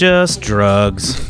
[0.00, 1.20] just drugs.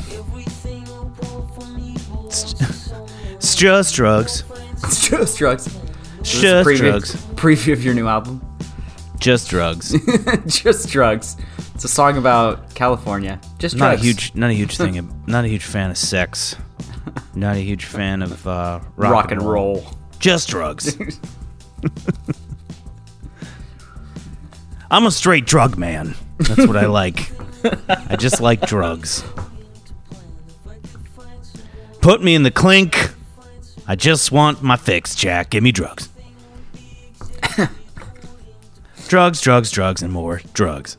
[2.26, 2.54] It's,
[3.32, 4.44] it's just drugs.
[4.84, 5.76] It's just drugs.
[6.20, 7.16] It's just preview, drugs.
[7.34, 8.40] Preview of your new album.
[9.18, 9.92] Just drugs.
[10.46, 11.36] just drugs.
[11.74, 13.40] It's a song about California.
[13.58, 15.20] Just not a huge, not a huge thing.
[15.26, 16.54] Not a huge fan of sex.
[17.34, 19.84] Not a huge fan of uh, rock, rock and roll.
[20.20, 20.96] Just drugs.
[24.92, 26.14] I'm a straight drug man.
[26.38, 27.32] That's what I like.
[28.10, 29.24] I just like drugs.
[32.00, 33.12] Put me in the clink.
[33.86, 35.50] I just want my fix, Jack.
[35.50, 36.08] Give me drugs.
[39.08, 40.98] drugs, drugs, drugs, and more drugs.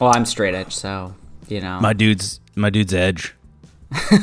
[0.00, 1.14] Well, I'm straight edge, so
[1.48, 1.78] you know.
[1.80, 3.34] My dude's my dude's edge.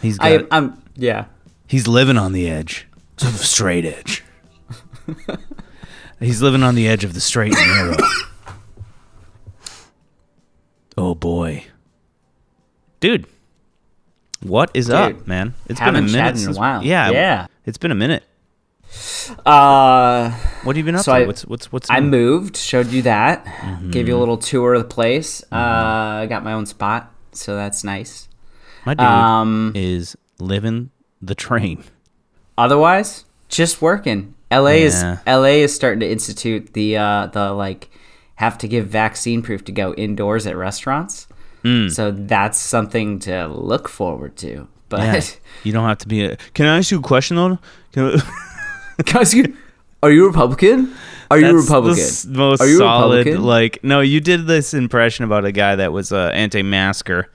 [0.00, 1.24] He's got, I, I'm yeah.
[1.66, 2.86] he's living on the edge
[3.18, 4.24] straight edge.
[6.20, 7.96] he's living on the edge of the straight and narrow.
[10.96, 11.64] oh boy,
[13.00, 13.26] dude,
[14.42, 15.54] what is up, man?
[15.68, 16.82] It's haven't been a minute chatted in a while.
[16.84, 17.46] yeah, Yeah.
[17.66, 18.24] It's been a minute.
[19.44, 20.30] Uh,
[20.62, 21.18] What have you been up So to?
[21.18, 22.08] I- what's what's what's I new?
[22.10, 23.90] moved, showed you that, Mm-hmm.
[23.90, 25.42] gave you a little tour of the place.
[25.52, 25.56] Uh,
[26.22, 28.28] I got my own spot, so that's nice.
[28.86, 31.84] my dude Um, is living the train.
[32.56, 34.34] otherwise, just working.
[34.50, 34.74] LA Yeah.
[34.86, 37.90] is LA is starting to institute the uh, the like
[38.36, 41.26] have to give vaccine proof to go indoors at restaurants.
[41.64, 41.90] Mm.
[41.90, 44.68] So that's something to look forward to.
[44.88, 45.20] But Yeah.
[45.64, 46.36] you don't have to be a.
[46.54, 47.58] Can I ask you a question though?
[47.92, 49.56] Can I- guys, you-
[50.02, 50.94] are you Republican?
[51.30, 52.04] Are you That's Republican?
[52.32, 53.16] The most Are you solid.
[53.18, 53.44] Republican?
[53.44, 57.28] Like, no, you did this impression about a guy that was uh, anti-masker.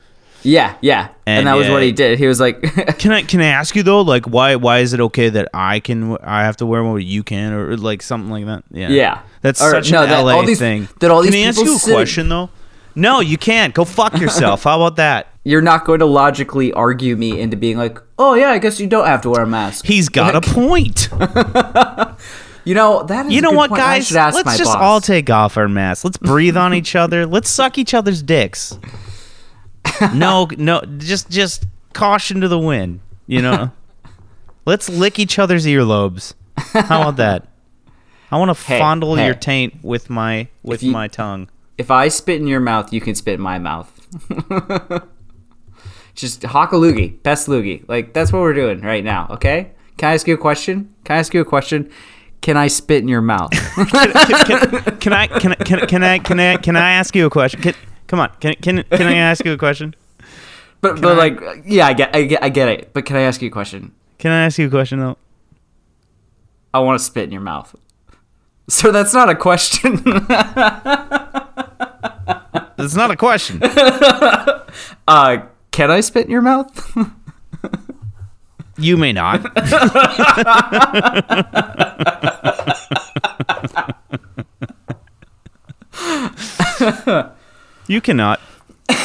[0.44, 1.10] Yeah, yeah.
[1.26, 2.20] And, And that was what he did.
[2.20, 2.62] He was like,
[3.00, 5.80] Can I can I ask you though, like, why why is it okay that I
[5.80, 8.64] can I have to wear one but you can or like something like that?
[8.72, 9.22] Yeah, Yeah.
[9.42, 10.88] That's Or, such no, an that LA all these- thing.
[11.00, 12.50] that all these can I ask you a sit- question though?
[12.96, 13.74] No, you can't.
[13.74, 14.64] Go fuck yourself.
[14.66, 15.28] How about that?
[15.46, 18.88] you're not going to logically argue me into being like, oh yeah, I guess you
[18.88, 19.86] don't have to wear a mask.
[19.86, 21.10] He's got Like, a point.
[22.66, 23.34] You know that is.
[23.34, 23.82] You know what, point.
[23.82, 24.10] Guys?
[24.10, 24.76] Let's just boss.
[24.82, 26.06] all take off our masks.
[26.06, 27.26] Let's breathe on each other.
[27.26, 28.80] Let's suck each other's dicks.
[30.14, 33.00] No, no, just just caution to the wind.
[33.28, 33.72] You know,
[34.66, 36.34] let's lick each other's earlobes.
[36.58, 37.48] How about that?
[38.32, 39.26] I want to Hey, fondle hey.
[39.26, 41.50] your taint with my with you- my tongue.
[41.78, 43.90] If I spit in your mouth, you can spit in my mouth.
[46.16, 47.84] Just hawk a loogie, best loogie.
[47.90, 49.28] Like that's what we're doing right now.
[49.32, 49.72] Okay?
[49.98, 50.94] Can I ask you a question?
[51.04, 51.90] Can I ask you a question?
[52.42, 53.52] Can I spit in your mouth?
[53.52, 54.08] Can I
[55.00, 55.56] can I can I
[55.86, 57.74] can I can I, can I ask you a question?
[58.08, 59.96] Can, come on, can can can I ask you a question?
[60.82, 62.94] but but like yeah, I get I get I get it.
[62.94, 63.94] But can I ask you a question?
[64.18, 65.18] Can I ask you a question though?
[66.74, 67.76] I want to spit in your mouth.
[68.70, 70.04] Sir, that's not a question.
[72.76, 73.62] That's not a question.
[75.08, 75.38] uh,
[75.72, 76.98] can I spit in your mouth?
[78.78, 79.42] You may not.
[87.88, 88.42] You cannot.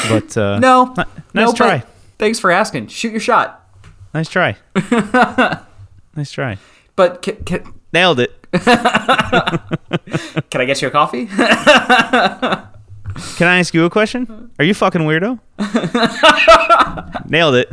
[0.09, 0.93] But uh, no.
[0.95, 1.83] Nice no, try.
[2.17, 2.87] Thanks for asking.
[2.87, 3.67] Shoot your shot.
[4.13, 4.57] Nice try.
[6.15, 6.57] nice try.
[6.95, 8.35] But can, can, Nailed it.
[8.51, 8.61] can
[10.61, 11.25] I get you a coffee?
[11.25, 11.39] Can
[13.47, 14.51] I ask you a question?
[14.59, 15.39] Are you fucking weirdo?
[17.29, 17.69] Nailed it.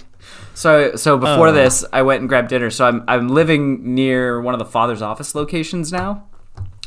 [0.61, 1.53] So so before Oh.
[1.53, 2.69] this, I went and grabbed dinner.
[2.71, 6.25] So I'm I'm living near one of the father's office locations now,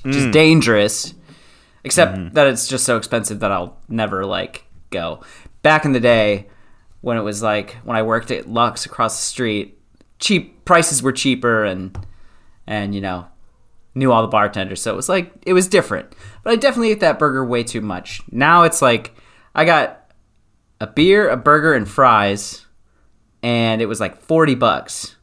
[0.03, 0.17] which Mm.
[0.27, 1.13] is dangerous.
[1.83, 2.33] Except Mm-hmm.
[2.35, 5.21] that it's just so expensive that I'll never like go.
[5.63, 6.47] Back in the day,
[7.01, 9.77] when it was like when I worked at Lux across the street,
[10.19, 11.97] cheap prices were cheaper and
[12.67, 13.25] and you know
[13.95, 16.13] knew all the bartenders, so it was like it was different.
[16.43, 18.21] But I definitely ate that burger way too much.
[18.31, 19.15] Now it's like
[19.55, 20.11] I got
[20.79, 22.65] a beer, a burger, and fries,
[23.43, 25.15] and it was like forty bucks,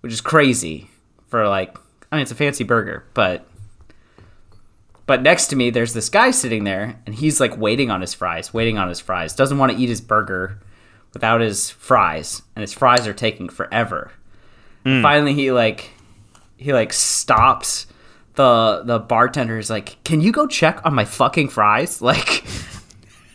[0.00, 0.90] which is crazy
[1.28, 1.78] for like
[2.12, 3.46] I mean it's a fancy burger, but
[5.06, 8.12] but next to me there's this guy sitting there and he's like waiting on his
[8.12, 10.60] fries, waiting on his fries, doesn't want to eat his burger
[11.14, 14.12] without his fries, and his fries are taking forever.
[14.84, 15.00] Hmm.
[15.00, 15.92] Finally he like
[16.56, 17.86] he like stops
[18.34, 22.44] the the bartender is like, "Can you go check on my fucking fries?" Like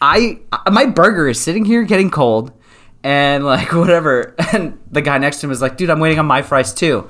[0.02, 0.40] I
[0.72, 2.54] my burger is sitting here getting cold
[3.04, 6.26] and like whatever and the guy next to him is like, "Dude, I'm waiting on
[6.26, 7.10] my fries too."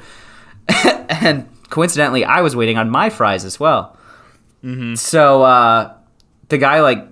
[1.09, 3.97] and coincidentally, I was waiting on my fries as well.
[4.95, 5.94] So uh
[6.50, 7.07] the guy like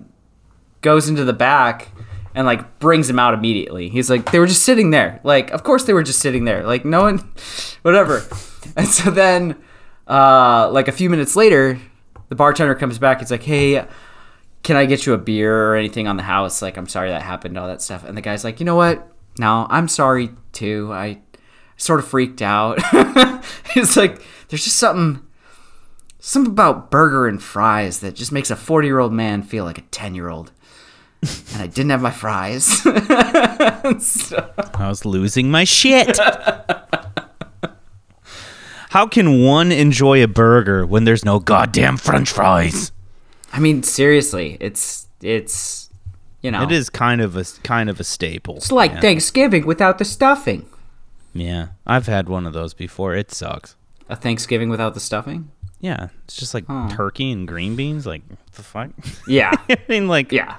[0.80, 1.88] goes into the back
[2.34, 3.88] and like brings him out immediately.
[3.88, 5.20] He's like, they were just sitting there.
[5.24, 6.64] Like, of course they were just sitting there.
[6.64, 7.18] Like, no one,
[7.82, 8.22] whatever.
[8.76, 9.56] And so then,
[10.06, 11.80] uh, like a few minutes later,
[12.28, 13.18] the bartender comes back.
[13.18, 13.84] He's like, hey,
[14.62, 16.60] can I get you a beer or anything on the house?
[16.62, 18.04] Like, I'm sorry that happened, all that stuff.
[18.04, 19.06] And the guy's like, you know what?
[19.38, 20.90] No, I'm sorry too.
[20.92, 21.20] I
[21.76, 22.78] sort of freaked out.
[23.72, 25.22] He's like, there's just something,
[26.18, 29.78] something about burger and fries that just makes a 40 year old man feel like
[29.78, 30.50] a 10 year old.
[31.52, 32.64] And I didn't have my fries.
[32.64, 36.18] So- I was losing my shit.
[38.90, 42.90] How can one enjoy a burger when there's no goddamn french fries?
[43.52, 45.90] I mean, seriously, it's it's
[46.42, 48.56] you know, It is kind of a kind of a staple.
[48.56, 49.00] It's like yeah.
[49.00, 50.66] Thanksgiving without the stuffing.
[51.34, 53.14] Yeah, I've had one of those before.
[53.14, 53.76] It sucks.
[54.08, 55.50] A Thanksgiving without the stuffing?
[55.80, 56.88] Yeah, it's just like Oh.
[56.90, 58.06] turkey and green beans.
[58.06, 58.90] Like what the fuck?
[59.26, 60.56] Yeah, I mean, like yeah.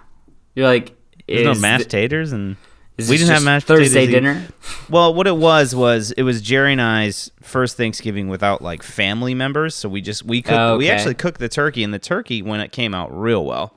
[0.56, 0.96] You're like,
[1.28, 2.58] there's no mashed th- taters and
[3.00, 4.48] is we didn't have mashed Thursday potatoes dinner.
[4.90, 9.34] Well, what it was was it was Jerry and I's first Thanksgiving without like family
[9.36, 12.42] members, so we just we cooked Oh, we actually cooked the turkey and the turkey
[12.42, 13.76] when it came out real well.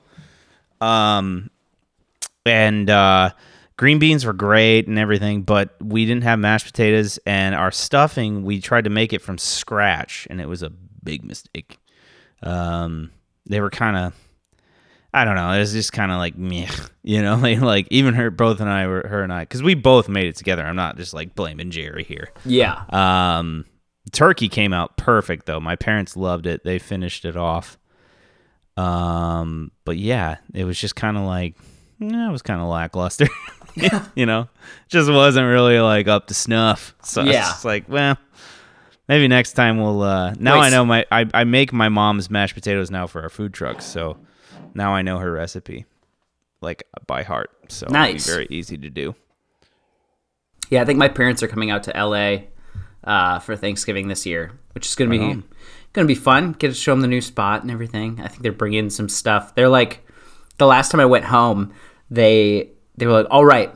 [0.81, 1.49] Um
[2.45, 3.29] and uh
[3.77, 8.43] green beans were great and everything, but we didn't have mashed potatoes and our stuffing
[8.43, 10.69] we tried to make it from scratch and it was a
[11.03, 11.77] big mistake.
[12.41, 13.11] Um
[13.45, 14.13] they were kind of
[15.13, 15.51] I don't know.
[15.51, 16.67] It was just kind of like meh,
[17.03, 19.75] you know, like, like even her, both and I were her and I, because we
[19.75, 20.65] both made it together.
[20.65, 22.31] I'm not just like blaming Jerry here.
[22.45, 23.65] Yeah, Um,
[24.11, 25.59] turkey came out perfect though.
[25.59, 26.63] My parents loved it.
[26.63, 27.77] They finished it off.
[28.75, 31.55] Um, but yeah, it was just kind of like,
[32.01, 33.27] eh, it was kind of lackluster.
[34.15, 34.47] you know,
[34.89, 36.95] just wasn't really like up to snuff.
[37.03, 37.51] So Yeah.
[37.51, 38.17] it's like, well,
[39.07, 40.01] maybe next time we'll.
[40.01, 43.21] uh Now Wait, I know my I I make my mom's mashed potatoes now for
[43.21, 44.17] our food trucks, so
[44.73, 45.85] now I know her recipe
[46.61, 47.51] like by heart.
[47.69, 48.27] So Nice.
[48.27, 49.15] it'll be very easy to do.
[50.69, 50.81] yeah.
[50.81, 52.47] I think my parents are coming out to L.A.
[53.03, 55.43] Uh, for Thanksgiving this year, which is gonna be on.
[55.91, 56.53] gonna be fun.
[56.53, 58.21] Get to show them the new spot and everything.
[58.23, 59.55] I think they're bringing some stuff.
[59.55, 60.07] They're like,
[60.57, 61.73] the last time I went home,
[62.09, 63.73] they they were like, all right,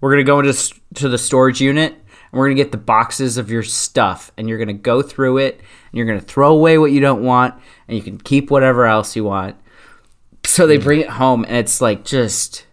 [0.00, 3.48] we're gonna go into to the storage unit and we're gonna get the boxes of
[3.48, 6.98] your stuff and you're gonna go through it and you're gonna throw away what you
[7.00, 7.54] don't want
[7.86, 9.54] and you can keep whatever else you want.
[10.48, 10.82] So they mm.
[10.82, 12.66] bring it home and it's like just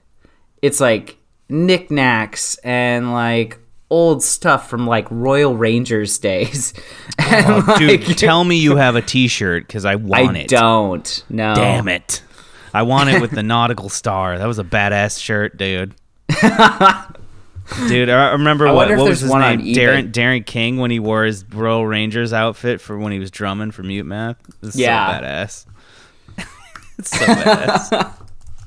[0.61, 1.17] it's like
[1.49, 6.73] knickknacks and like old stuff from like Royal Rangers days.
[7.17, 10.53] Oh, and Oh, Dude, tell me you have a T-shirt because I want I it.
[10.53, 11.23] I don't.
[11.29, 11.55] No.
[11.55, 12.21] Damn it!
[12.73, 14.37] I want it with the nautical star.
[14.37, 15.95] That was a badass shirt, dude.
[17.87, 19.61] Dude, I remember I what, what was his name?
[19.61, 23.71] Darren Darren King when he wore his Royal Rangers outfit for when he was drumming
[23.71, 24.35] for Mutemath.
[24.61, 25.19] It's Yeah.
[25.19, 25.65] so badass.
[26.99, 28.11] it's so badass.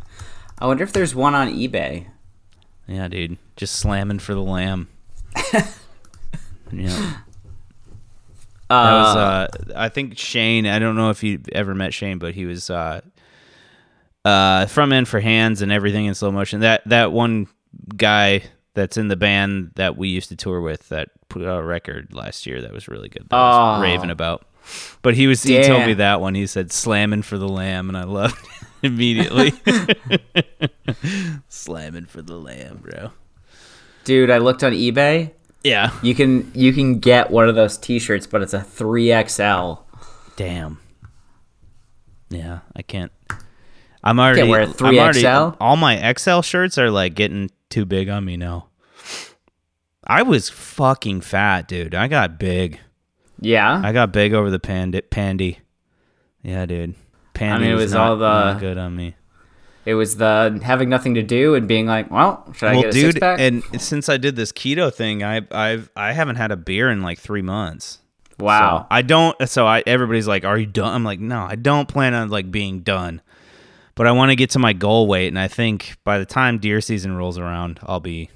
[0.60, 2.06] I wonder if there's one on eBay.
[2.86, 4.88] yeah, dude, just slamming for the lamb.
[6.72, 7.14] yeah.
[8.70, 12.18] Uh, That was uh I think Shane, I don't know if you ever met Shane,
[12.18, 13.00] but he was uh
[14.24, 16.60] uh front end for hands and everything in slow motion.
[16.60, 17.46] That that one
[17.96, 18.42] guy
[18.74, 22.12] that's in the band that we used to tour with that put out a record
[22.12, 23.26] last year that was really good.
[23.30, 23.82] That I was Oh.
[23.82, 24.44] raving about.
[25.02, 26.34] But he was he told me that one.
[26.34, 29.52] He said slamming for the lamb and I loved it immediately.
[31.48, 33.12] slamming for the lamb, bro.
[34.04, 35.32] dude, I looked on eBay.
[35.64, 35.90] Yeah.
[36.02, 39.74] You can you can get one of those T-shirts, but it's a three XL.
[40.36, 40.78] Damn.
[42.30, 43.10] Yeah, I can't.
[44.04, 44.48] I'm already.
[44.48, 45.56] wear a I'm already- 3XL?
[45.60, 48.68] All my XL shirts are like getting too big on me now.
[50.06, 51.94] I was fucking fat, dude.
[51.94, 52.80] I got big.
[53.40, 53.80] Yeah.
[53.84, 55.00] I got big over the pandy.
[55.00, 55.58] pandy.
[56.42, 56.94] Yeah, dude.
[57.34, 59.14] Pandy mean, it was, not, all the- good on me.
[59.84, 62.90] It was the having nothing to do and being like, well, should I well, get
[62.90, 63.40] a dude, six pack?
[63.40, 67.00] and since I did this keto thing, I I've I haven't had a beer in
[67.00, 68.00] like three months.
[68.38, 68.80] wow.
[68.80, 69.48] So I don't.
[69.48, 72.50] So I everybody's like, "Are you done?" I'm like, "No, I don't plan on like
[72.50, 73.22] being done."
[73.94, 76.58] But I want to get to my goal weight, and I think by the time
[76.58, 78.28] deer season rolls around, I'll be,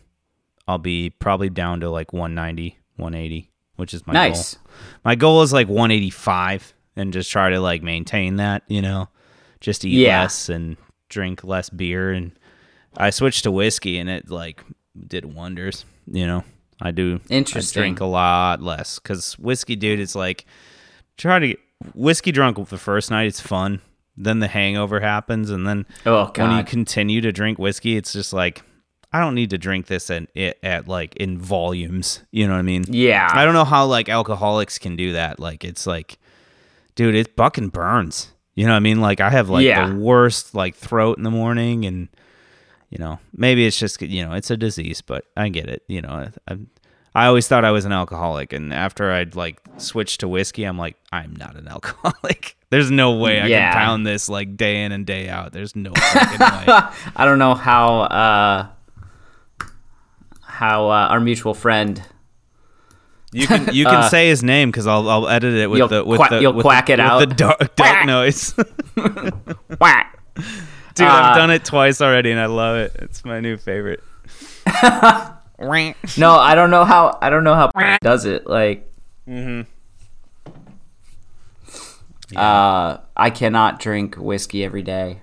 [0.66, 4.54] I'll be probably down to like 190, 180, which is my nice.
[4.54, 4.62] goal.
[5.05, 8.62] My goal is like 185, and just try to like maintain that.
[8.69, 9.09] You know,
[9.61, 10.23] just eat Yeah.
[10.23, 10.76] less and
[11.09, 12.33] drink less beer, and
[12.97, 14.62] I switched to whiskey, and it like
[15.07, 15.85] did wonders.
[16.11, 16.45] You know,
[16.81, 17.21] I do.
[17.29, 17.81] Interesting.
[17.81, 20.45] I drink a lot less because whiskey, dude, it's like
[21.17, 21.59] try to get
[21.95, 23.26] whiskey drunk the first night.
[23.26, 23.81] It's fun.
[24.17, 28.33] Then the hangover happens, and then Oh when you continue to drink whiskey, it's just
[28.35, 28.62] like
[29.12, 32.23] I don't need to drink this at, at, at like in volumes.
[32.31, 32.85] You know what I mean?
[32.88, 33.28] yeah.
[33.33, 35.38] I don't know how like alcoholics can do that.
[35.38, 36.19] Like it's like,
[36.95, 38.33] dude, it fucking burns.
[38.54, 39.00] You know what I mean?
[39.00, 39.88] Like I have like Yeah.
[39.88, 42.09] the worst like throat in the morning, and
[42.90, 45.83] you know, maybe it's just you know, it's a disease, but I get it.
[45.88, 46.57] You know, I,
[47.14, 50.76] I always thought I was an alcoholic, and after I'd like switched to whiskey, I'm
[50.78, 52.57] like, I'm not an alcoholic.
[52.71, 53.73] There's no way I Yeah.
[53.73, 55.52] can pound this like day in and day out.
[55.52, 56.64] There's no fucking way.
[57.16, 58.66] I don't know how uh,
[60.52, 62.02] how uh, our mutual friend.
[63.32, 66.04] You can you can Uh, say his name because I'll I'll edit it with the
[66.04, 67.18] with quack- the you'll with quack the, it with out.
[67.21, 68.06] the dark, dark Quack.
[68.06, 68.54] noise.
[69.80, 70.18] Whack.
[70.94, 72.92] Dude, Uh, I've done it twice already, and I love it.
[72.97, 74.02] It's my new favorite.
[75.59, 76.18] Ranch.
[76.18, 77.16] No, I don't know how.
[77.23, 77.71] I don't know how
[78.02, 78.47] does it.
[78.47, 78.88] Like,
[79.28, 79.62] Mm-hmm.
[82.37, 85.22] uh, I cannot drink whiskey every day.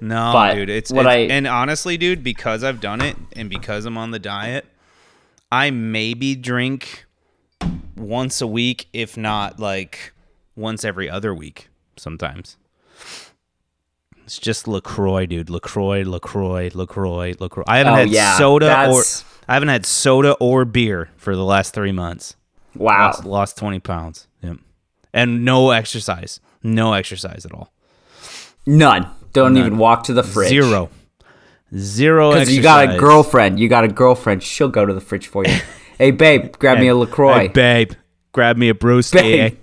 [0.00, 3.48] No, But dude, it's, what it's- I- and honestly, dude, because I've done it and
[3.48, 4.66] because I'm on the diet,
[5.50, 7.06] I maybe drink
[7.96, 10.12] once a week, if not like
[10.56, 11.68] once every other week.
[11.96, 12.56] Sometimes
[14.24, 15.48] it's just Lacroix, dude.
[15.48, 17.64] Lacroix, Lacroix, Lacroix, Lacroix.
[17.66, 19.02] I haven't Oh, had yeah, soda or
[19.48, 22.34] I haven't had soda or beer for the last three months.
[22.74, 23.06] Wow.
[23.06, 24.26] Lost, lost twenty pounds.
[24.42, 24.56] Yep.
[25.12, 26.40] And no exercise.
[26.62, 27.72] No exercise at all.
[28.66, 29.08] None.
[29.34, 29.66] Don't None.
[29.66, 30.48] even walk to the fridge.
[30.48, 30.88] Zero.
[31.76, 33.58] Zero Because you got a girlfriend.
[33.58, 34.42] You got a girlfriend.
[34.42, 35.54] She'll go to the fridge for you.
[35.98, 37.40] hey, babe, grab me a Lacroix.
[37.40, 37.92] Hey, babe,
[38.32, 39.56] grab me a brewski.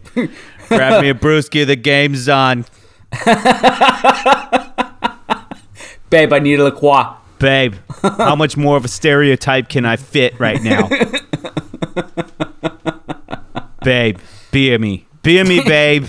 [0.68, 1.66] Grab me a brewski.
[1.66, 2.66] The game's on.
[6.10, 7.16] babe, I need a Lacroix.
[7.40, 10.88] Babe, how much more of a stereotype can I fit right now?
[13.84, 14.20] babe,
[14.52, 15.08] be me.
[15.24, 16.06] Be me, babe.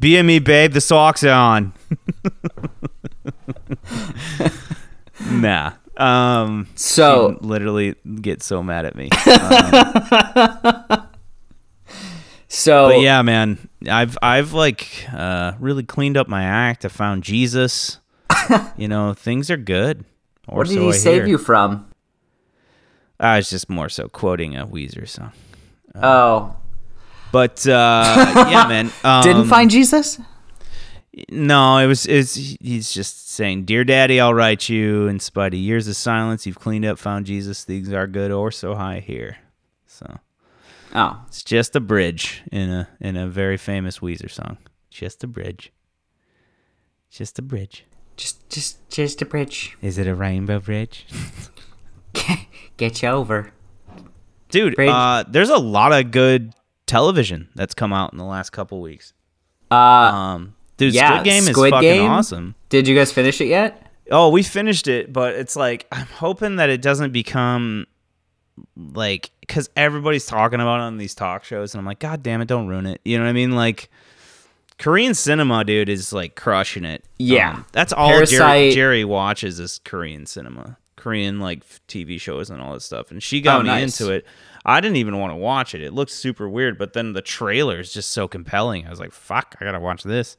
[0.00, 0.72] Be me, babe.
[0.72, 1.72] The socks are on.
[5.30, 5.72] nah.
[5.96, 9.10] Um, So- literally get so mad at me.
[12.50, 16.82] So But yeah, man, I've I've like uh, really cleaned up my act.
[16.86, 17.98] I found Jesus.
[18.78, 20.06] you know, things are good.
[20.48, 21.26] Or what did so he I save hear.
[21.26, 21.86] you from?
[23.20, 25.32] I was just more so quoting a Weezer song.
[25.94, 26.56] Oh,
[27.32, 28.90] But uh, yeah, man.
[29.04, 30.20] Um, didn't find Jesus?
[31.30, 32.06] No, it was.
[32.06, 35.08] It's he's just saying, "Dear Daddy, I'll write you.
[35.08, 37.64] In spite of years of silence, you've cleaned up, found Jesus.
[37.64, 39.38] Things are good, or so high here."
[39.86, 40.20] So
[40.94, 44.58] Oh, it's just a bridge in a in a very famous Weezer song.
[44.90, 45.72] Just a bridge.
[47.10, 47.84] Just a bridge.
[48.16, 49.76] just just just a bridge.
[49.82, 51.06] Is it a rainbow bridge?
[52.76, 53.52] Get you over.
[54.50, 56.54] Dude, uh, there's a lot of good
[56.88, 59.12] television that's come out in the last couple weeks.
[59.70, 62.10] Uh, Um, dude, Yeah, Squid Game Squid is fucking Game.
[62.10, 62.54] awesome.
[62.70, 63.84] did you guys finish it yet?
[64.10, 67.86] Oh, we finished it, but it's like I'm hoping that it doesn't become
[68.76, 72.40] like because everybody's talking about it on these talk shows, and I'm like, God damn
[72.40, 73.00] it, don't ruin it.
[73.04, 73.52] You know what I mean?
[73.52, 73.90] Like
[74.78, 77.04] Korean cinema, dude, is like crushing it.
[77.18, 77.50] Yeah.
[77.54, 82.72] Um, that's all Jerry, Jerry watches is Korean cinema, Korean like TV shows and all
[82.74, 84.00] this stuff, and she got Oh, me nice.
[84.00, 84.26] into it.
[84.68, 85.80] I didn't even want to watch it.
[85.80, 88.86] It looked super weird, but then the trailer is just so compelling.
[88.86, 90.36] I was like, "Fuck, I gotta watch this."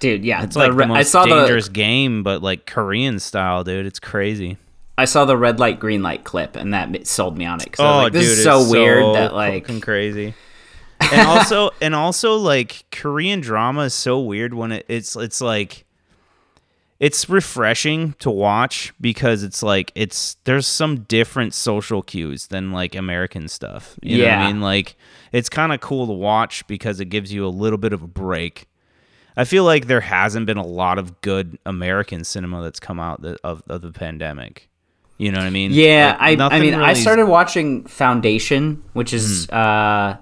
[0.00, 0.42] Dude, yeah.
[0.42, 3.86] It's like the most I saw dangerous the game, but like Korean style, dude.
[3.86, 4.58] It's crazy.
[4.98, 7.72] I saw the red light green light clip, and that sold me on it.
[7.72, 10.34] 'cause I was Oh, like, this dude, is so weird that like fucking crazy.
[11.12, 15.84] And also, and also, like Korean drama is so weird when it, it's it's like
[16.98, 22.94] it's refreshing to watch because it's like it's there's some different social cues than like
[22.94, 23.98] American stuff.
[24.02, 24.44] You know what Yeah.
[24.44, 24.60] I mean?
[24.62, 24.96] Like
[25.32, 28.06] it's kind of cool to watch because it gives you a little bit of a
[28.06, 28.66] break.
[29.36, 33.20] I feel like there hasn't been a lot of good American cinema that's come out
[33.20, 34.70] the, of of the pandemic.
[35.18, 35.72] You know what I mean?
[35.72, 37.00] Yeah, Like, I, I mean, I really- Hmm.
[37.00, 40.16] started watching Foundation, which is uh,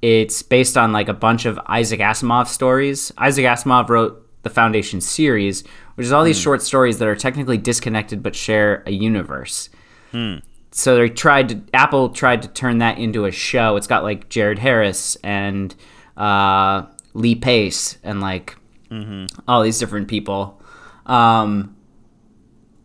[0.00, 3.12] it's based on like a bunch of Isaac Asimov stories.
[3.18, 5.62] Isaac Asimov wrote the Foundation series,
[5.94, 9.68] which is all these short stories that are technically disconnected but share a universe.
[10.12, 10.36] Hmm.
[10.70, 13.76] So they tried to Apple tried to turn that into a show.
[13.76, 15.74] It's got like Jared Harris and
[16.16, 18.56] uh, Lee Pace and like
[18.90, 19.40] Mm-hmm.
[19.46, 20.62] all these different people.
[21.04, 21.76] Um,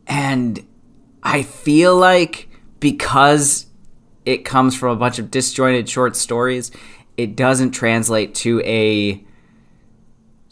[0.06, 0.60] and
[1.24, 2.50] I feel like
[2.82, 3.68] because
[4.26, 6.72] it comes from a bunch of disjointed short stories,
[7.16, 9.24] it doesn't translate to a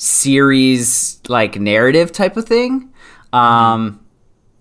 [0.01, 2.91] series like narrative type of thing.
[3.34, 4.03] Um,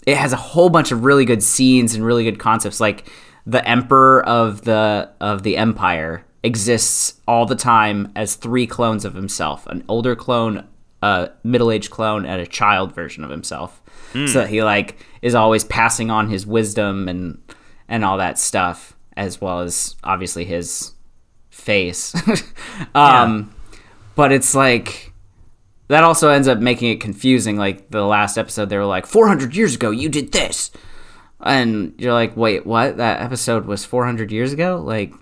[0.07, 2.79] it has a whole bunch of really good scenes and really good concepts.
[2.79, 3.11] Like
[3.47, 9.15] the emperor of the of the empire exists all the time as three clones of
[9.15, 10.67] himself: an older clone,
[11.01, 13.81] a middle-aged clone, and a child version of himself.
[14.13, 17.41] So that he like is always passing on his wisdom and
[17.89, 20.93] and all that stuff, as well as obviously his
[21.49, 22.15] face.
[22.95, 23.55] um,
[24.17, 25.10] but it's like
[25.91, 27.57] that also ends up making it confusing.
[27.57, 30.71] Like the last episode, they were like, 400 years ago, you did this.
[31.41, 32.99] And you're like, wait, what?
[32.99, 34.81] That episode was 400 years ago?
[34.85, 35.13] Like,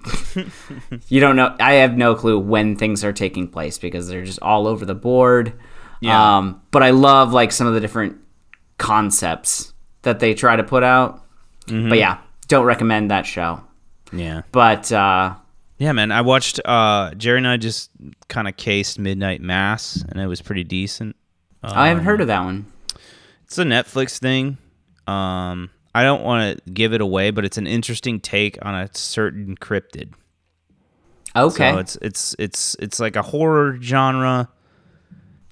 [1.09, 1.57] you don't know.
[1.59, 4.95] I have no clue when things are taking place because they're just all over the
[4.95, 5.55] board.
[6.01, 6.37] Yeah.
[6.37, 8.19] Um, but I love like some of the different
[8.77, 9.73] concepts
[10.03, 11.25] that they try to put out.
[11.67, 13.63] But yeah, don't recommend that show.
[14.13, 14.43] Yeah.
[14.53, 15.35] But uh,
[15.79, 16.11] Yeah, man.
[16.13, 17.91] I watched uh Jerry and I just
[18.29, 21.17] kind of cased Midnight Mass and it was pretty decent.
[21.63, 22.67] I haven't heard of that one.
[23.45, 24.59] It's a Netflix thing.
[25.07, 28.89] Um I don't want to give it away, but it's an interesting take on a
[28.93, 30.13] certain cryptid.
[31.35, 31.73] Okay.
[31.73, 34.49] So it's it's it's it's like a horror genre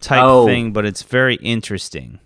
[0.00, 0.46] type Oh.
[0.46, 2.18] thing, but it's very interesting.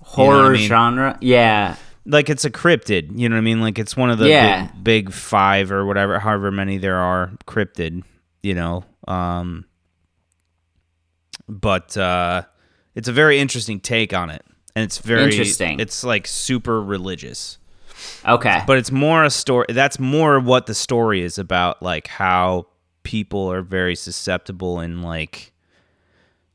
[0.00, 0.68] Horror I mean?
[0.68, 1.18] genre.
[1.20, 1.76] Yeah.
[2.04, 3.60] Like it's a cryptid, you know what I mean?
[3.60, 4.64] Like it's one of the Yeah.
[4.66, 8.02] big, big five or whatever, however many there are cryptid,
[8.42, 8.84] you know.
[9.06, 9.66] Um,
[11.48, 12.42] but uh,
[12.94, 14.44] it's a very interesting take on it,
[14.74, 15.80] and it's very Interesting.
[15.80, 17.58] It's like super religious,
[18.26, 18.62] Okay.
[18.66, 19.66] but it's more a story.
[19.68, 22.66] That's more what the story is about, like how
[23.02, 25.52] people are very susceptible in like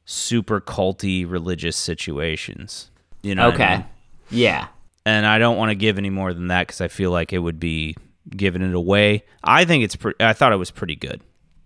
[0.05, 2.89] super culty religious situations.
[3.23, 3.49] You know?
[3.49, 3.75] what I okay.
[3.77, 3.85] mean?
[4.29, 4.67] Yeah.
[5.07, 7.39] And I don't want to give any more than that because I feel like it
[7.39, 7.95] would be
[8.29, 9.23] giving it away.
[9.43, 10.21] I think it's pretty.
[10.23, 11.21] I thought it was pretty good,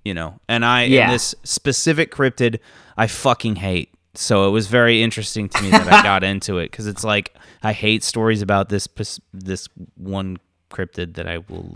[0.06, 0.40] you know.
[0.48, 1.12] And I in Yeah.
[1.12, 2.60] this specific cryptid,
[2.98, 3.90] I fucking hate.
[4.14, 7.34] So it was very interesting to me that I got into it because it's like
[7.64, 8.88] I hate stories about this
[9.34, 9.68] this
[9.98, 10.38] one
[10.70, 11.76] cryptid that I will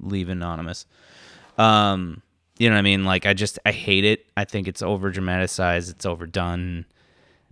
[0.00, 0.86] leave anonymous.
[1.56, 2.22] Um,
[2.58, 3.04] you know what I mean?
[3.04, 4.26] Like I just I hate it.
[4.36, 5.90] I think it's over dramatized.
[5.90, 6.86] It's overdone.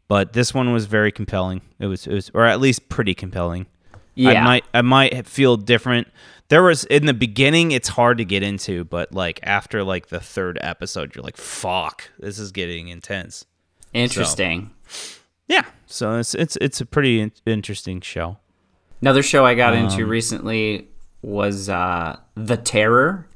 [0.09, 1.63] But this one was very compelling.
[1.79, 3.67] It was, it was, or at least pretty compelling.
[4.15, 4.41] Yeah.
[4.43, 6.09] I might, I might feel different.
[6.49, 10.21] There was in the beginning, it's hard to get into, but like after like the
[10.21, 13.47] third episode, you're like, "Fuck, this is getting intense."
[13.95, 14.71] Interesting.
[15.49, 15.65] Yeah.
[15.87, 18.37] So it's it's it's a pretty in- interesting show.
[19.01, 20.89] Another show I got Um, into recently
[21.23, 23.27] was uh, The Terror,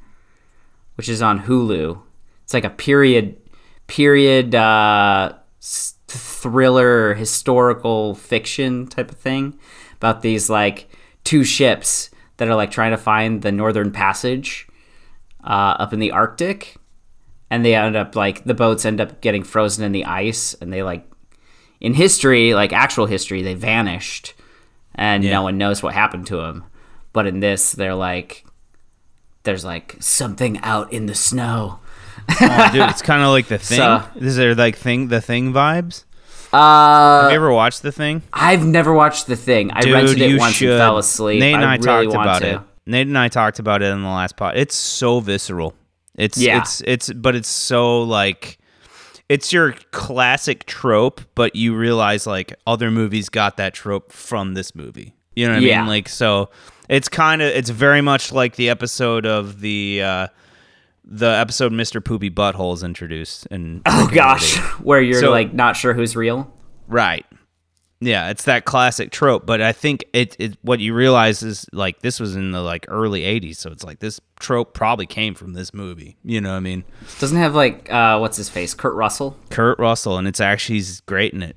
[0.96, 1.98] which is on Hulu.
[2.44, 3.36] It's like a period
[3.86, 9.58] period uh, s- thriller historical fiction type of thing
[9.96, 10.88] about these like
[11.24, 14.66] two ships that are like trying to find the northern passage
[15.44, 16.76] uh, up in the Arctic.
[17.50, 20.72] And they end up like the boats end up getting frozen in the ice and
[20.72, 21.08] they like
[21.80, 24.34] in history like actual history they vanished
[24.94, 25.32] and Yeah.
[25.32, 26.64] no one knows what happened to them
[27.14, 28.44] but in this they're like
[29.44, 31.78] there's like something out in the snow
[32.30, 33.78] Oh, dude, it's kind of like the thing.
[33.78, 36.04] So- is there like thing the thing vibes?
[36.52, 38.22] uh Have you ever watched the thing?
[38.32, 40.70] i've never watched the thing i Dude, rented it you once should.
[40.70, 42.60] and fell asleep Nate and I, I, really talked about to it.
[42.86, 44.56] Nate and I talked about it in the last pod.
[44.56, 45.74] It's so visceral.
[46.16, 46.62] It's Yeah.
[46.62, 48.58] it's it's but it's so like
[49.28, 54.74] it's your classic trope, but you realize like other movies got that trope from this
[54.74, 55.14] movie.
[55.36, 55.80] You know what I Yeah.
[55.80, 55.88] mean?
[55.88, 56.48] Like so
[56.88, 60.26] it's kind of it's very much like the episode of the uh
[61.10, 62.04] the episode Mr.
[62.04, 66.52] Poopy Butthole is introduced and oh gosh where you're So- like not sure who's real
[66.86, 67.24] Right.
[68.00, 71.98] Yeah, it's that classic trope, but I think it, it what you realize is like
[72.00, 75.54] this was in the like early 80s, so it's like this trope probably came from
[75.54, 76.16] this movie.
[76.22, 76.84] You know what I mean?
[77.18, 81.00] doesn't have like uh what's his face kurt russell Kurt Russell and it's actually he's
[81.00, 81.56] great in it.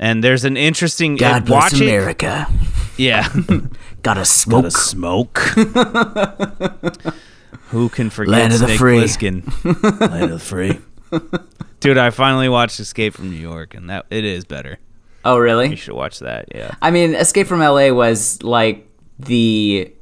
[0.00, 2.48] And there's an interesting god bless watch it- america
[2.96, 3.28] Yeah.
[4.02, 5.40] gotta smoke the smoke.
[7.68, 8.98] Who can forget Land of the Snake free.
[8.98, 10.00] Plissken?
[10.10, 10.78] Land of the free.
[11.80, 14.78] Dude, I finally watched Escape from New York and that it is better.
[15.24, 16.46] oh really You should watch that.
[16.54, 16.74] Yeah.
[16.82, 19.92] I mean, Escape from LA was like the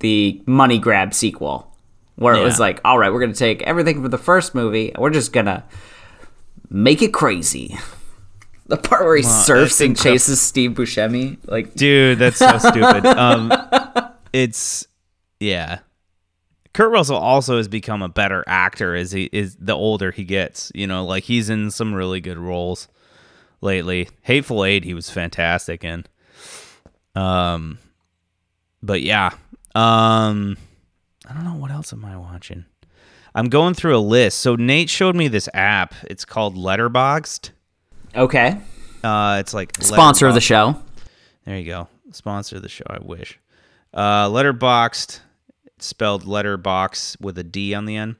[0.00, 1.74] the money grab sequel,
[2.16, 5.02] where it was like, all right, we're gonna take everything from the first movie, and
[5.02, 5.64] we're just gonna
[6.68, 7.76] make it crazy.
[8.66, 13.04] The part where he Well, surfs and chases Steve Buscemi, like, Dude, that's so stupid.
[13.04, 13.52] Um,
[14.32, 14.86] it's
[15.40, 15.80] yeah.
[16.72, 20.70] Kurt Russell also has become a better actor as he is the older he gets.
[20.74, 22.86] You know, like he's in some really good roles
[23.60, 24.08] lately.
[24.22, 26.04] Hateful Eight, he was fantastic in.
[27.14, 27.78] Um,
[28.82, 29.30] but yeah.
[29.74, 30.56] Um,
[31.28, 32.64] I don't know what else am I watching.
[33.34, 34.38] I'm going through a list.
[34.38, 35.94] So Nate showed me this app.
[36.08, 37.50] It's called Letterboxd.
[38.14, 38.58] okay,
[39.04, 40.80] Uh, it's like sponsor of the show.
[41.44, 41.88] There you go.
[42.12, 42.84] Sponsor of the show.
[42.88, 43.38] I wish.
[43.94, 45.20] Uh, Letterboxd,
[45.82, 48.16] spelled letterbox with a D on the end.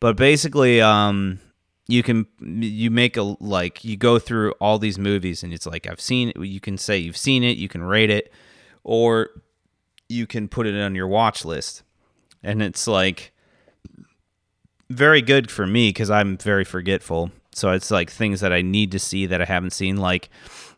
[0.00, 1.40] But basically, um,
[1.86, 5.86] you can you make a like you go through all these movies and it's like
[5.86, 6.36] I've seen it.
[6.40, 7.56] You can say you've seen it.
[7.56, 8.32] You can rate it,
[8.84, 9.30] or
[10.08, 11.82] you can put it on your watch list.
[12.42, 13.32] And it's like
[14.88, 17.30] very good for me because I'm very forgetful.
[17.52, 19.96] so it's like things that I need to see that I haven't seen.
[19.96, 20.30] Like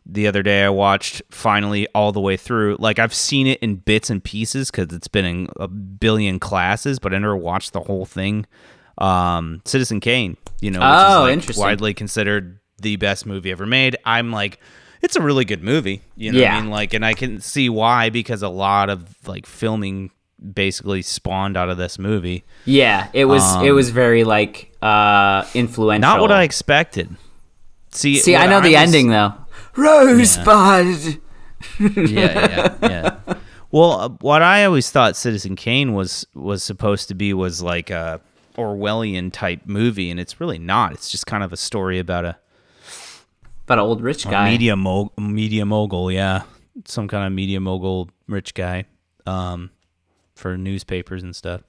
[0.05, 2.77] the other day, I watched finally all the way through.
[2.79, 6.99] Like I've seen it in bits and pieces because it's been in a billion classes,
[6.99, 8.45] but I never watched the whole thing.
[8.97, 11.63] Um, Citizen Kane, you know, which Oh, is like interesting.
[11.63, 13.95] widely considered the best movie ever made.
[14.05, 14.59] I'm like,
[15.01, 16.01] it's a really good movie.
[16.15, 16.57] You know what Yeah.
[16.57, 16.69] I mean?
[16.69, 20.11] Like, and I can see why because a lot of like filming
[20.53, 22.43] basically spawned out of this movie.
[22.65, 26.05] Yeah, it was it was very like uh influential.
[26.09, 27.15] Um, Not what I expected.
[27.91, 29.33] See, See, I know the was- ending though.
[29.75, 31.21] Rosebud.
[31.79, 33.33] yeah, yeah, yeah.
[33.71, 37.89] Well, uh, what I always thought Citizen Kane was was supposed to be was like
[37.89, 38.21] a
[38.55, 40.91] Orwellian type movie, and it's really not.
[40.91, 42.37] It's just kind of a story about a,
[43.65, 44.49] about an old rich guy.
[44.49, 46.43] media mo- media mogul, yeah,
[46.85, 48.85] some kind of media mogul rich guy,
[49.25, 49.71] um,
[50.35, 51.61] for newspapers and stuff.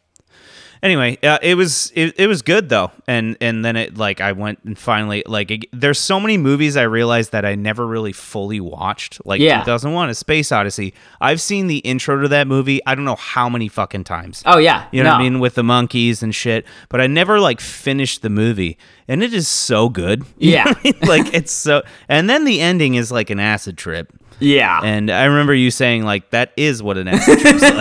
[0.85, 4.33] Anyway, uh, it was it, it was good though, and and then it like I
[4.33, 8.13] went and finally like it, there's so many movies I realized that I never really
[8.13, 9.25] fully watched.
[9.25, 9.61] Like Yeah.
[9.61, 10.93] 2001: A Space Odyssey.
[11.23, 12.85] I've seen the intro to that movie.
[12.85, 14.43] I don't know how many fucking times.
[14.45, 14.87] Oh yeah.
[14.93, 15.15] You know no.
[15.17, 18.77] what I mean with the monkeys and shit, but I never like finished the movie,
[19.09, 20.27] and it is so good.
[20.37, 20.65] Yeah.
[20.67, 20.95] I mean?
[21.09, 24.13] like it's so, and then the ending is like an acid trip.
[24.39, 24.81] Yeah.
[24.85, 27.63] And I remember you saying like that is what an acid trip's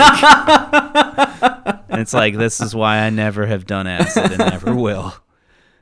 [1.66, 1.83] like.
[1.94, 5.14] And it's like this is why I never have done acid and never will.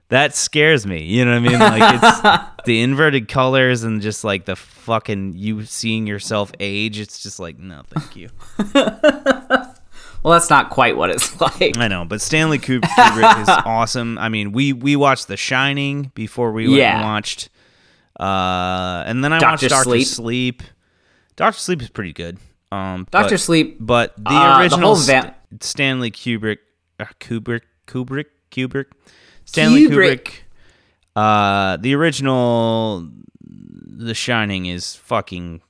[0.10, 1.04] That scares me.
[1.04, 1.60] You know what I mean?
[1.60, 7.00] Like it's the inverted colors and just like the fucking you seeing yourself age.
[7.00, 8.30] It's just like no, thank you.
[10.24, 11.78] well, that's not quite what it's like.
[11.78, 14.18] I know, but Stanley Kubrick is awesome.
[14.18, 17.02] I mean, we we watched The Shining before we Yeah.
[17.04, 17.50] watched,
[18.20, 19.52] uh, and then I Dr.
[19.52, 20.08] watched Doctor Sleep.
[20.08, 20.64] Sleep.
[21.38, 22.38] Doctor Sleep is pretty good.
[22.72, 23.78] Um, Doctor but- Sleep.
[23.80, 26.58] but the Uh, the original whole Sta- va- Stanley Kubrick,
[27.00, 28.86] uh, Kubrick, Kubrick, Kubrick,
[29.46, 30.24] Stanley Kubrick.
[30.24, 30.32] Kubrick.
[31.16, 33.10] Uh, the original,
[33.42, 35.62] The Shining is fucking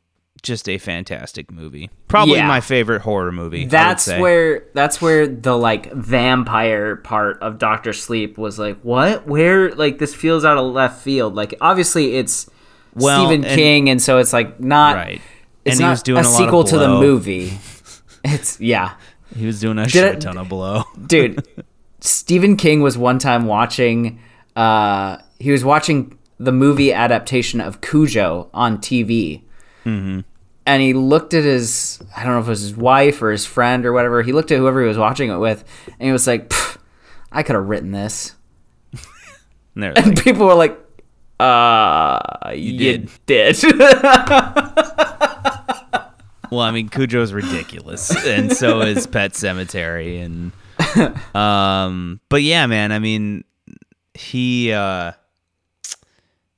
[0.43, 1.89] just a fantastic movie.
[2.07, 2.47] Probably Yeah.
[2.47, 3.65] my favorite horror movie.
[3.65, 9.27] That's where that's where the like vampire part of Doctor Sleep was like, what?
[9.27, 11.35] Where like this feels out of left field.
[11.35, 12.49] Like obviously it's
[12.95, 15.21] Well, Stephen and- King, and so it's like not right.
[15.63, 17.53] It's and he not was doing a a, sequel to the movie.
[18.23, 18.93] It's yeah,
[19.35, 20.83] He was doing a Did shit it- ton of blow.
[21.07, 21.45] dude.
[22.01, 24.19] Stephen King was one time watching.
[24.55, 29.41] Uh, he was watching the movie adaptation of Cujo on TV,
[29.85, 30.21] Mm-hmm.
[30.65, 33.45] and he looked at his I don't know if it was his wife or his
[33.45, 34.21] friend or whatever.
[34.23, 35.63] He looked at whoever he was watching it with,
[35.99, 36.51] and he was like,
[37.31, 38.35] "I could have written this."
[39.75, 40.77] And And like, people were like,
[41.39, 42.19] "Uh,
[42.53, 43.55] you, did." did."
[46.51, 52.91] well, I mean, Cujo's ridiculous, and so is Pet Sematary, and um, but yeah, man,
[52.91, 53.43] I mean,
[54.13, 55.13] he uh,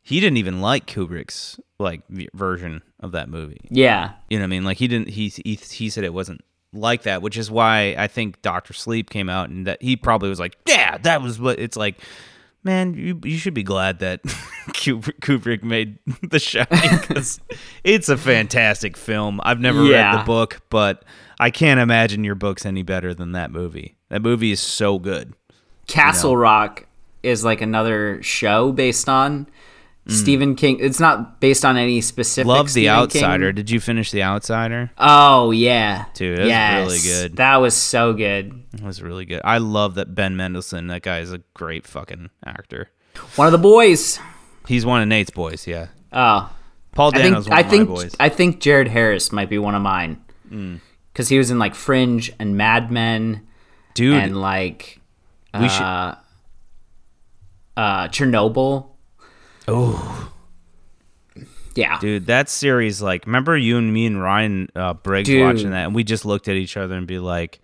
[0.02, 2.02] he didn't even like Kubrick's like
[2.34, 3.62] version of that movie.
[3.70, 4.64] yeah, You know what I mean?
[4.64, 5.10] Like he didn't.
[5.10, 6.42] He he he said it wasn't
[6.74, 10.30] like that, which is why I think Doctor Sleep came out, and that he probably
[10.30, 12.00] was like, yeah, that was what it's like.
[12.64, 14.24] Man, you you should be glad that
[14.74, 17.40] Kubrick, made The Shining because
[17.84, 19.42] it's a fantastic film.
[19.44, 21.04] I've never read the book, but
[21.40, 23.98] I can't imagine your book's any better than that movie.
[24.10, 25.34] That movie is so good.
[25.88, 26.86] Castle Rock
[27.22, 29.48] is like another show based on
[30.08, 30.80] Stephen King.
[30.82, 32.46] It's not based on any specific.
[32.46, 32.56] Mm.
[32.56, 33.48] Love The Outsider.
[33.50, 33.56] King.
[33.56, 34.92] Did you finish The Outsider?
[34.98, 37.38] Oh yeah, Dude, that was really good.
[37.38, 38.64] That was so good.
[38.74, 39.40] It was really good.
[39.46, 40.88] I love that Ben Mendelsohn.
[40.88, 42.90] That guy is a great fucking actor.
[43.38, 44.20] One of the boys.
[44.68, 45.68] He's one of Nate's boys.
[45.68, 46.54] Yeah, Oh,
[46.94, 48.16] Paul I Dano's think one I of think my boys.
[48.20, 50.82] I think Jared Harris might be one of mine Mm.
[51.14, 53.48] because he was in like Fringe and Mad Men
[53.94, 55.00] Dude, and like
[55.58, 55.82] we should.
[55.82, 56.16] uh,
[57.78, 58.90] uh, Chernobyl.
[59.68, 60.32] Oh,
[61.76, 63.02] Yeah, dude, that series.
[63.02, 65.42] Like, remember you and me and Ryan uh, Briggs Dude.
[65.42, 67.60] watching that, and we just looked at each other and be like,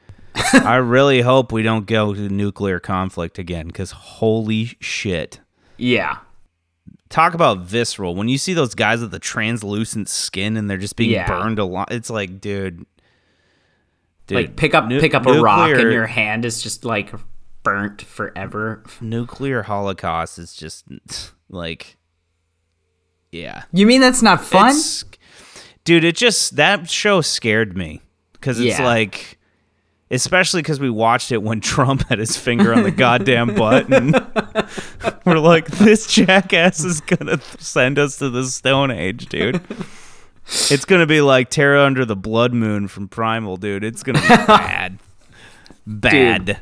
[0.53, 5.39] "I really hope we don't go to nuclear conflict again." Because holy shit.
[5.77, 6.17] yeah,
[7.09, 8.13] Talk about visceral.
[8.15, 11.27] When you see those guys with the translucent skin and they're just being Yeah.
[11.27, 12.85] burned a lot, it's like, dude,
[14.27, 17.11] dude like pick up nu- pick up a rock and your hand is just like
[17.63, 18.83] burnt forever.
[19.01, 20.85] nuclear holocaust is just
[21.49, 21.97] like
[23.31, 23.63] yeah.
[23.71, 24.69] You mean that's not fun?
[24.69, 25.05] It's-
[25.83, 28.01] dude it just that show scared me.
[28.33, 28.85] Because it's Yeah.
[28.85, 29.37] like
[30.11, 34.13] especially because we watched it when trump had his finger on the goddamn button.
[35.25, 39.61] We're like this jackass is gonna send us to the stone age dude.
[40.71, 43.83] It's gonna be like terror under the blood moon from primal dude.
[43.83, 44.97] It's gonna be bad.
[45.85, 46.45] Bad.
[46.45, 46.57] Dude,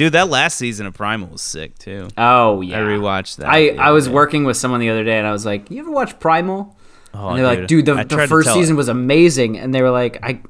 [0.00, 2.08] Dude, that last season of Primal was sick too.
[2.16, 3.50] Oh yeah, I rewatched that.
[3.50, 4.12] I, I was day.
[4.14, 6.74] working with someone the other day, and I was like, "You ever watch Primal?"
[7.12, 10.18] Oh, and they're like, "Dude, the, the first season was amazing," and they were like,
[10.22, 10.40] "I,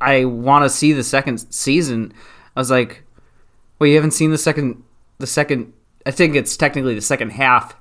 [0.00, 2.14] I want to see the second season."
[2.56, 3.02] I was like,
[3.78, 4.82] "Well, you haven't seen the second,
[5.18, 5.74] the second.
[6.06, 7.76] I think it's technically the second half."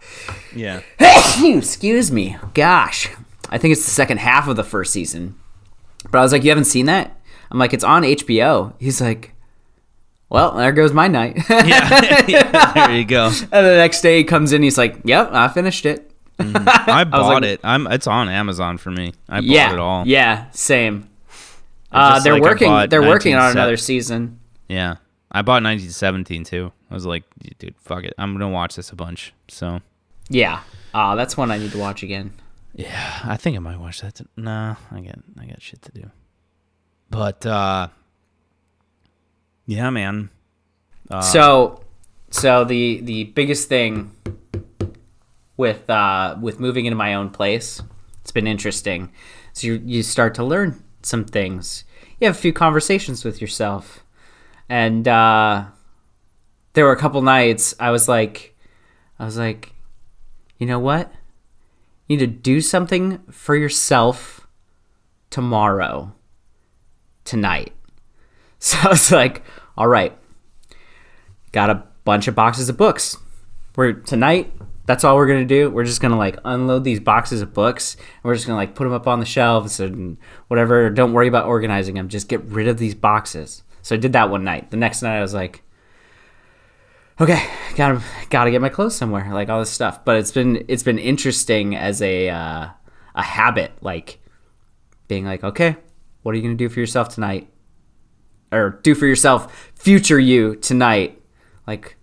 [0.53, 0.81] Yeah.
[0.99, 2.35] Excuse me.
[2.53, 3.09] Gosh,
[3.49, 5.35] I think it's the second half of the first season.
[6.11, 7.17] But I was like, "You haven't seen that?"
[7.51, 9.33] I'm like, "It's on HBO." He's like,
[10.29, 12.25] "Well, there goes my night." Yeah.
[12.27, 13.27] Yeah, there you go.
[13.51, 17.41] And the next day he comes in, he's like, "Yep, I finished it." I bought
[17.41, 17.59] like- it.
[17.63, 17.87] I'm.
[17.87, 19.13] It's on Amazon for me.
[19.27, 20.07] I bought yeah, it all.
[20.07, 21.09] yeah, same.
[21.91, 22.89] Uh, they're like working.
[22.89, 24.39] They're working on another season.
[24.67, 24.97] Yeah.
[25.31, 26.71] I bought 1917 too.
[26.89, 27.23] I was like,
[27.59, 28.13] dude, fuck it.
[28.17, 29.31] I'm gonna watch this a bunch.
[29.47, 29.79] So
[30.27, 30.61] Yeah,
[30.93, 32.33] uh, that's one I need to watch again.
[32.73, 34.15] yeah, I think I might watch that.
[34.15, 36.09] T- nah, I got I got shit to do.
[37.11, 37.89] But uh,
[39.69, 40.31] yeah, man.
[41.11, 41.83] Uh, so,
[42.31, 44.11] so the the biggest thing
[45.57, 47.79] with uh, with moving into my own place,
[48.21, 49.11] it's been interesting.
[49.53, 51.83] So you you start to learn some things.
[52.19, 54.03] You have a few conversations with yourself,
[54.67, 55.65] and uh,
[56.73, 58.57] there were a couple nights I was like,
[59.19, 59.73] I was like,
[60.57, 61.11] you know what?
[62.07, 64.47] You need to do something for yourself
[65.29, 66.15] tomorrow,
[67.23, 67.73] tonight.
[68.61, 69.41] So I was like,
[69.79, 70.15] all right,
[71.53, 73.17] got a bunch of boxes of books.
[73.77, 74.53] We're tonight.
[74.85, 75.69] That's all we're gonna do.
[75.69, 77.95] We're just gonna like unload these boxes of books.
[77.95, 80.17] And we're just gonna like put them up on the shelves and
[80.49, 80.89] whatever.
[80.89, 82.09] Don't worry about organizing them.
[82.09, 83.63] Just get rid of these boxes.
[83.81, 84.69] So I did that one night.
[84.69, 85.63] The next night I was like,
[87.21, 87.41] okay,
[87.75, 89.33] gotta gotta get my clothes somewhere.
[89.33, 90.03] Like all this stuff.
[90.03, 92.67] But it's been it's been interesting as a uh,
[93.15, 93.71] a habit.
[93.81, 94.19] Like
[95.07, 95.77] being like, okay,
[96.23, 97.48] what are you gonna do for yourself tonight?
[98.51, 101.21] Or do for yourself, future you tonight.
[101.67, 101.97] Like,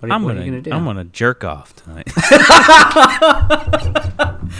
[0.00, 0.72] what are, I'm what gonna, are you gonna do?
[0.72, 2.08] I'm gonna jerk off tonight.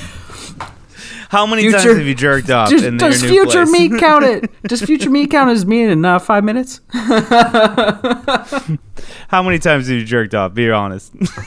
[1.32, 3.90] How many times have you jerked off Does, in does your new future place?
[3.90, 4.50] me count it?
[4.64, 6.82] Does future me count as me in uh, five minutes?
[6.92, 7.82] How
[9.42, 10.52] many times have you jerked off?
[10.52, 11.14] Be honest.
[11.14, 11.38] you, don't, you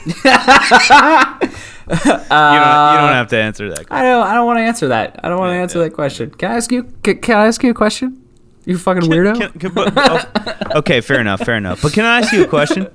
[1.88, 3.86] don't have to answer that.
[3.92, 4.26] I don't.
[4.26, 5.20] I don't want to answer that.
[5.24, 6.32] I don't want to answer that question.
[6.32, 6.86] Can I ask you?
[7.04, 8.25] Can, can I ask you a question?
[8.66, 9.38] You fucking weirdo.
[9.40, 11.82] Can- can- but- oh, okay, fair enough, fair enough.
[11.82, 12.88] But can I ask you a question?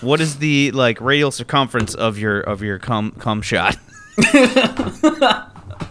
[0.00, 3.76] What is the like radial circumference of your of your cum cum shot?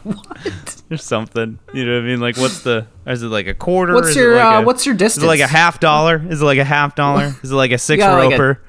[0.04, 0.82] what?
[0.92, 1.58] Or something.
[1.74, 2.20] You know what I mean?
[2.20, 2.86] Like, what's the?
[3.08, 3.94] Is it like a quarter?
[3.96, 5.24] what's Is your like uh, a- What's your distance?
[5.24, 6.24] Is it like a half dollar?
[6.30, 7.34] Is it like a half dollar?
[7.42, 8.62] Is it like a six got like a roper?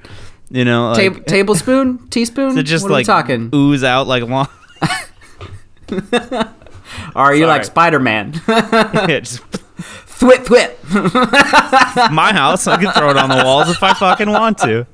[0.49, 2.49] you know, like, Tab- tablespoon, teaspoon?
[2.51, 3.49] is it just what like talking?
[3.53, 4.47] ooze out like long?
[7.15, 8.33] Or are you like Spider Man?
[8.47, 12.11] yeah, just thwip thwip.
[12.11, 12.67] my house.
[12.67, 14.85] I can throw it on the walls if I fucking want to.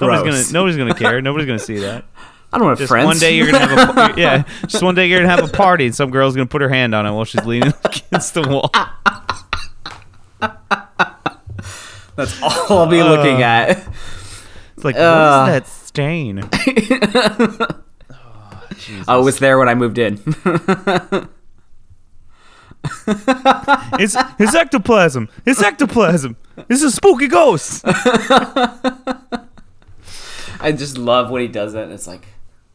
[0.00, 1.20] Nobody's gonna nobody's gonna care.
[1.22, 2.04] Nobody's gonna see that.
[2.52, 3.06] I don't have Just friends.
[3.06, 4.44] one day you're gonna have a yeah.
[4.66, 6.94] Just one day you're gonna have a party and some girl's gonna put her hand
[6.94, 8.70] on it while she's leaning against the wall.
[12.16, 13.88] That's all I'll be looking Uh, at.
[14.76, 15.46] It's like Uh.
[15.46, 16.48] what is that stain?
[19.08, 20.18] Oh, it was there when I moved in.
[23.98, 25.28] It's it's ectoplasm.
[25.44, 26.36] It's ectoplasm.
[26.68, 27.82] It's a spooky ghost.
[27.84, 29.42] I
[30.72, 31.84] just love when he does that.
[31.84, 32.26] And it's like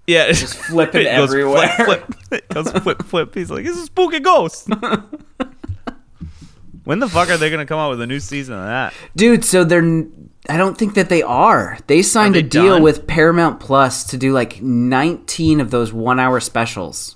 [0.08, 1.68] Yeah, just flipping It everywhere.
[1.78, 2.16] Flip, flip.
[2.32, 3.34] It goes flip, flip.
[3.34, 4.70] He's like, it's a spooky ghost.
[6.84, 8.94] when the fuck are they gonna come out with a new season of that?
[9.16, 10.06] Dude, so they're.
[10.50, 11.78] I don't think that they are.
[11.88, 12.84] They signed they a deal done?
[12.84, 17.16] with Paramount Plus to do like 19 of those one hour specials.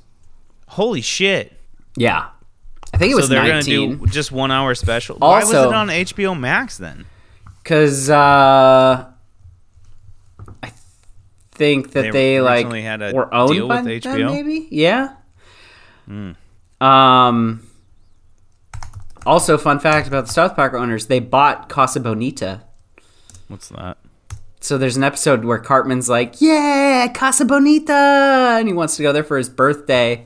[0.67, 1.53] Holy shit!
[1.97, 2.27] Yeah.
[2.93, 3.89] I think it was So they're 19.
[3.95, 5.17] gonna do just one hour special.
[5.17, 7.05] Why was Also- it on HBO Max then?
[7.63, 9.07] Because uh,
[10.63, 10.71] I
[11.51, 14.31] think that They they, like had a were owned deal by with them, HBO?
[14.31, 14.67] maybe?
[14.69, 15.13] Yeah.
[16.05, 16.31] Hmm.
[16.79, 17.67] Um.
[19.25, 22.61] Also, fun fact about the South Park owners: they bought Casa Bonita.
[23.47, 23.97] What's that?
[24.59, 29.13] So there's an episode where Cartman's like, "Yeah, Casa Bonita," and he wants to go
[29.13, 30.25] there for his birthday,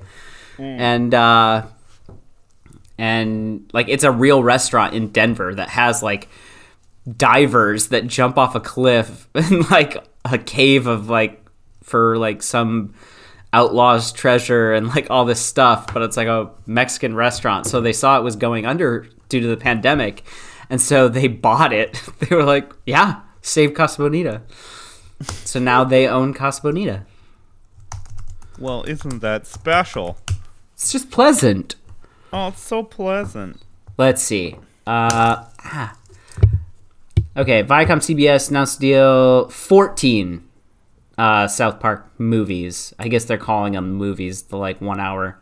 [0.58, 1.66] and uh,
[2.98, 6.30] and like it's a real restaurant in Denver that has like
[7.18, 11.44] divers that jump off a cliff in like a cave of like
[11.84, 12.94] for like some
[13.52, 15.94] outlaws treasure and like all this stuff.
[15.94, 17.66] But it's like a mexican restaurant.
[17.66, 20.24] So they saw it was going under due to the pandemic
[20.70, 24.42] and so they bought it they were like yeah save casa bonita
[25.22, 27.06] so now they own casa bonita
[28.60, 30.18] Well, isn't that special?
[30.74, 31.76] it's just pleasant
[32.32, 33.62] Oh, it's so pleasant.
[33.98, 34.56] let's see
[34.88, 35.96] Uh, ah.
[37.38, 40.44] Okay, Viacom CBS announced deal 14
[41.18, 42.94] uh, South Park movies.
[42.98, 45.40] I guess they're calling them movies, the like one hour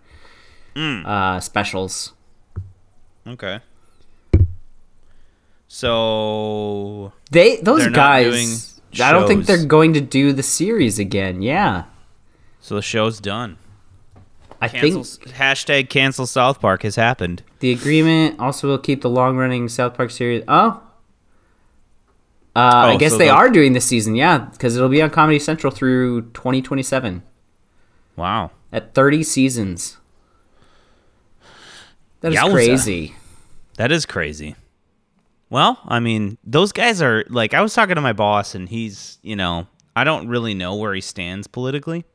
[0.75, 1.05] mm.
[1.05, 2.13] uh, specials.
[3.25, 3.59] Okay.
[5.67, 8.73] So They those guys.
[8.93, 11.41] doing I don't think they're going to do the series again.
[11.41, 11.83] Yeah,
[12.59, 13.57] so the show's done.
[14.59, 17.43] I Cancel, think hashtag cancel South Park has happened.
[17.59, 20.43] the agreement also will keep the long running South Park series.
[20.47, 20.81] Oh.
[22.55, 25.11] Uh, I Oh, guess so they are doing this season, yeah, because it'll be on
[25.11, 27.21] Comedy Central through 2027
[28.15, 28.49] Wow.
[28.73, 29.97] at 30 seasons.
[32.21, 32.51] That is Yowza.
[32.51, 33.15] crazy.
[33.75, 34.55] That is crazy.
[35.49, 39.17] Well, I mean, those guys are like I was talking to my boss and he's,
[39.21, 42.05] you know, I don't really know where he stands politically,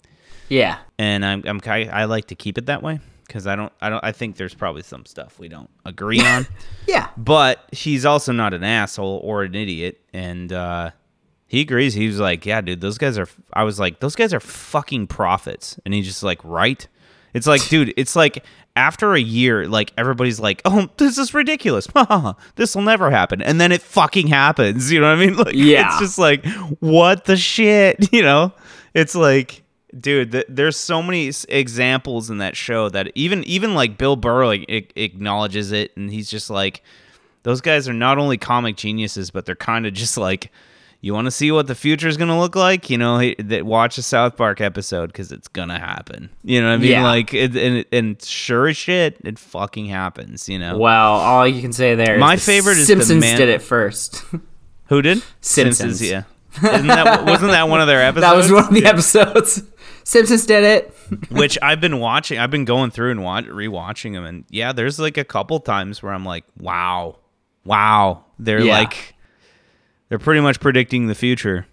[0.48, 0.78] Yeah.
[0.98, 3.88] and I'm I'm ki- I like to keep it that way cuz I don't I
[3.88, 6.46] don't I think there's probably some stuff we don't agree on.
[6.86, 7.08] Yeah.
[7.16, 10.90] But he's also not an asshole or an idiot, and uh,
[11.46, 11.94] he agrees.
[11.94, 15.06] He was like, "Yeah, dude, those guys are." I was like, "Those guys are fucking
[15.06, 16.86] prophets," and he's just like, "Right."
[17.34, 21.86] It's like, dude, it's like after a year, like everybody's like, "Oh, this is ridiculous.
[22.56, 24.90] this will never happen," and then it fucking happens.
[24.90, 25.36] You know what I mean?
[25.44, 25.88] Like, Yeah.
[25.88, 26.44] it's just like,
[26.80, 28.08] what the shit?
[28.12, 28.52] You know?
[28.94, 29.62] It's like,
[29.98, 34.16] dude, th- there's so many s- examples in that show that even even like Bill
[34.16, 36.82] Burr like a- acknowledges it, and he's just like,
[37.42, 40.50] those guys are not only comic geniuses, but they're kind of just like,
[41.02, 43.18] you want to see what the future is gonna look like, you know?
[43.38, 46.30] That watch a South Park episode because it's gonna happen.
[46.44, 46.90] You know what I mean?
[46.92, 47.04] Yeah.
[47.04, 50.48] Like, it, and and sure as shit, it fucking happens.
[50.48, 50.78] You know?
[50.78, 53.60] Well, all you can say there My the favorite is the Simpsons man- did it
[53.60, 54.24] first.
[54.86, 55.22] Who did?
[55.40, 56.00] Simpsons.
[56.02, 56.22] yeah.
[56.56, 58.20] Isn't that wasn't that one of their episodes?
[58.30, 59.62] that was one of the episodes.
[60.04, 60.94] Simpsons did it.
[61.30, 62.38] which I've been watching.
[62.38, 66.02] I've been going through and watch, rewatching them, and yeah, there's like a couple times
[66.02, 67.18] where I'm like, wow,
[67.64, 68.78] wow, they're Yeah.
[68.80, 69.14] like,
[70.12, 71.66] they're pretty much predicting the future.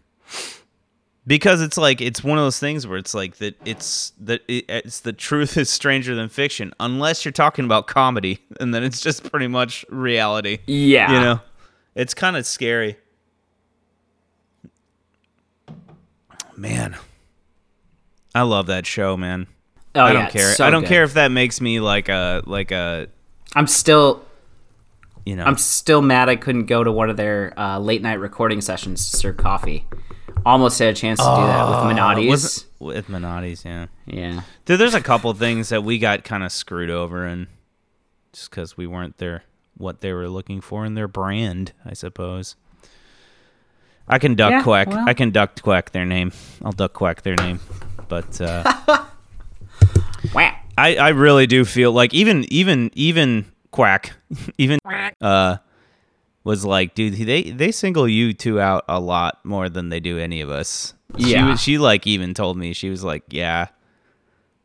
[1.28, 5.02] Because it's like it's one of those things where it's like that it's that it's
[5.02, 9.30] the truth is stranger than fiction unless you're talking about comedy and then it's just
[9.30, 10.60] pretty much reality.
[10.68, 11.12] Yeah.
[11.12, 11.42] You know,
[11.96, 12.96] it's kind of scary.
[16.56, 16.96] Man,
[18.34, 19.48] I love that show, man.
[19.96, 20.54] Oh, I don't it's care.
[20.54, 20.88] so I don't good.
[20.88, 23.10] care if that makes me like a like a
[23.54, 24.24] I'm still
[25.30, 25.44] you know.
[25.44, 29.12] I'm still mad I couldn't go to one of their uh, late night recording sessions
[29.12, 29.86] to serve coffee.
[30.46, 32.28] Almost had a chance to do that with Minotti's.
[32.28, 33.88] Uh, Was- with Minotti's, yeah.
[34.06, 34.42] Yeah.
[34.66, 37.48] Dude, there's a couple things that we got kind of screwed over, and
[38.34, 39.44] just because we weren't there
[39.78, 42.56] what they were looking for in their brand, I suppose.
[44.08, 44.88] I can duck Yeah, quack.
[44.88, 45.08] well.
[45.08, 46.32] I can duck quack their name.
[46.64, 47.60] I'll duck quack their name,
[48.08, 48.64] but uh,
[50.36, 54.14] I I really do feel like even even even quack
[54.58, 54.80] even
[55.22, 55.58] uh
[56.44, 60.18] was like, dude, they they single you two out a lot more than they do
[60.18, 60.94] any of us.
[61.20, 61.50] She Yeah.
[61.52, 63.68] was, she like even told me she was like, yeah,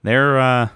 [0.02, 0.68] they're uh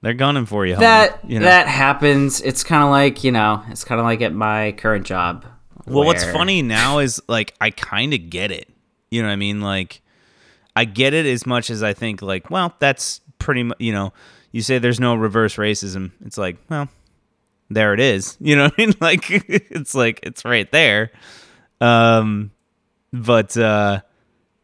[0.00, 0.74] they're gunning for you.
[0.74, 1.44] homie," That you know.
[1.46, 2.40] that happens.
[2.40, 3.62] It's kind of like you know.
[3.68, 5.44] It's kind of like at my current job.
[5.86, 8.68] well, what's funny now is like I kind of get it.
[9.10, 9.60] You know what I mean?
[9.60, 10.00] Like
[10.74, 14.12] I get it as much as I think like, well, that's pretty much you know.
[14.52, 16.12] You say there's no reverse racism.
[16.24, 16.88] It's like, well,
[17.74, 18.36] there it is.
[18.40, 18.94] You know what I mean?
[19.00, 21.10] Like it's like it's right there.
[21.80, 22.50] Um
[23.12, 24.00] but uh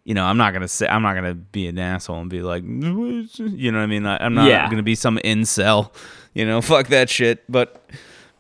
[0.05, 2.62] you know, I'm not gonna say I'm not gonna be an asshole and be like,
[2.66, 4.07] you know what I mean?
[4.07, 4.68] I, I'm not Yeah.
[4.71, 5.92] gonna be some incel,
[6.35, 7.44] you know, fuck that shit.
[7.51, 7.90] But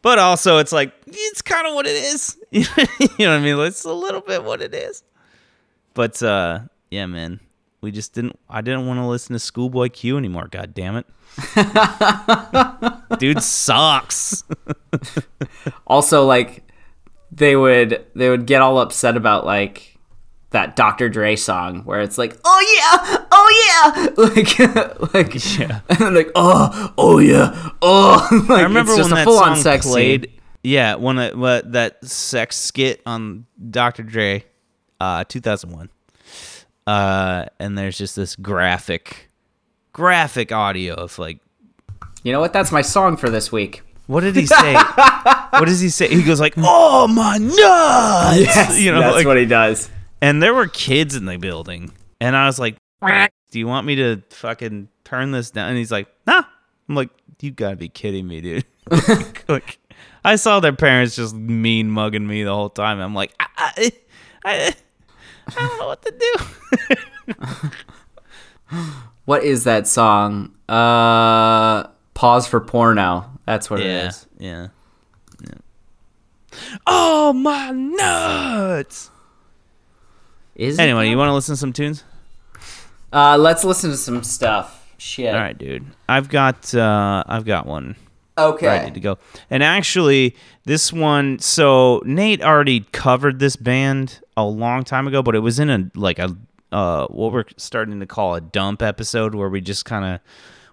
[0.00, 2.36] but also it's like it's kind of what it is.
[2.50, 3.58] you know what I mean?
[3.60, 5.02] It's a little bit what it is.
[5.94, 6.60] But uh
[6.90, 7.40] yeah, man.
[7.80, 11.06] We just didn't I didn't want to listen to Schoolboy Q anymore, god damn it.
[13.18, 14.44] Dude sucks.
[15.86, 16.64] Also, like
[17.30, 19.98] they would they would get all upset about like
[20.50, 21.08] that Dr.
[21.08, 24.08] Dre song where it's like, oh yeah, oh yeah,
[25.12, 25.80] like like Yeah.
[25.88, 28.44] and then like oh oh yeah oh.
[28.48, 30.26] like, I remember when that full-on song sex played.
[30.30, 30.40] scene.
[30.62, 34.02] Yeah, when it, what that sex skit on Dr.
[34.02, 34.44] Dre,
[35.00, 35.88] uh, 2001.
[36.88, 39.28] Uh, and there's just this graphic,
[39.92, 41.38] graphic audio of like,
[42.22, 42.54] You know what?
[42.54, 43.82] That's my song for this week.
[44.06, 44.72] what did he say?
[44.72, 46.08] what does he say?
[46.08, 49.90] He goes like, "Oh my nuts!" you know, that's like, what he does.
[50.22, 52.76] and there were kids in the building, and I was like,
[53.50, 56.44] "Do you want me to fucking turn this down?" And he's like, "Nah."
[56.88, 57.10] I'm like,
[57.42, 58.64] "You gotta be kidding me, dude!"
[59.48, 59.78] like,
[60.24, 62.98] I saw their parents just mean mugging me the whole time.
[62.98, 63.92] I'm like, I, I,
[64.46, 64.74] I,
[65.56, 67.68] I don't know what to do.
[69.24, 70.54] What is that song?
[70.68, 73.30] Uh, pause for porno.
[73.44, 74.26] That's what it yeah, is.
[74.38, 74.68] yeah,
[76.86, 79.10] Oh my nuts!
[80.54, 81.10] Is it Anyway, though?
[81.10, 82.04] you want to listen to some tunes?
[83.12, 84.86] Uh, let's listen to some stuff.
[84.96, 85.34] Shit.
[85.34, 85.84] All right, dude.
[86.08, 87.96] I've got uh, I've got one
[88.38, 88.66] Okay.
[88.66, 89.18] ready to go.
[89.50, 91.38] And actually, this one.
[91.40, 95.90] So Nate already covered this band a long time ago, but it was in a
[95.98, 96.36] like a
[96.70, 100.20] uh, what we're starting to call a dump episode where we just kind of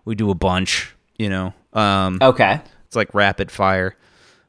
[0.05, 0.93] we do a bunch.
[1.18, 2.59] You know, um, Okay.
[2.86, 3.95] it's like rapid fire.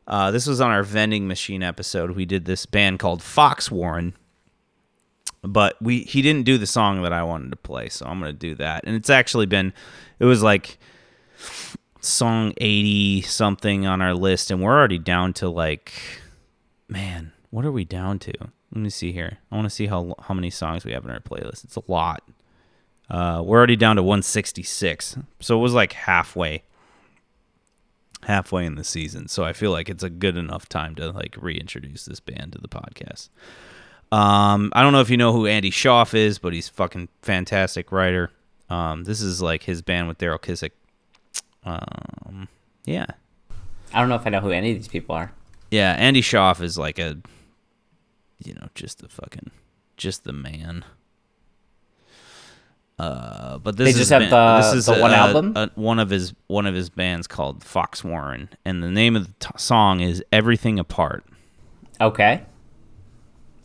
[0.08, 2.12] Uh, this was on our vending machine episode.
[2.12, 4.14] We did this band called Fox Warren,
[5.42, 8.32] but we he didn't do the song that I wanted to play, so I'm gonna
[8.32, 8.84] do that.
[8.84, 9.72] And it's actually been,
[10.18, 10.78] it was like
[12.06, 15.92] song 80 something on our list, and we're already down to like,
[16.88, 18.32] man, what are we down to?
[18.40, 19.38] Let me see here.
[19.50, 21.64] I want to see how how many songs we have in our playlist.
[21.64, 22.22] It's a lot.
[23.08, 26.62] Uh, we're already down to 166, so it was like halfway
[28.26, 29.28] halfway in the season.
[29.28, 32.58] So I feel like it's a good enough time to like reintroduce this band to
[32.58, 33.28] the podcast.
[34.12, 37.90] Um, I don't know if you know who Andy Shauf is, but he's fucking fantastic
[37.92, 38.30] writer.
[38.68, 40.72] Um, this is like his band with Daryl Kissick.
[41.66, 42.48] Um,
[42.86, 43.06] yeah,
[43.92, 45.32] I don't know if I know who any of these people are.
[45.70, 45.94] yeah.
[45.98, 47.18] Andy Shauf is like a,
[48.42, 49.50] you know, just the fucking,
[49.96, 50.84] just the man.
[52.98, 55.52] Uh, but this They is just have the- this is the one a- album?
[55.54, 59.26] a- one of his one of his bands called Fox Warren, and the name of
[59.26, 61.24] the t- song is "Everything Apart."
[62.00, 62.42] Okay.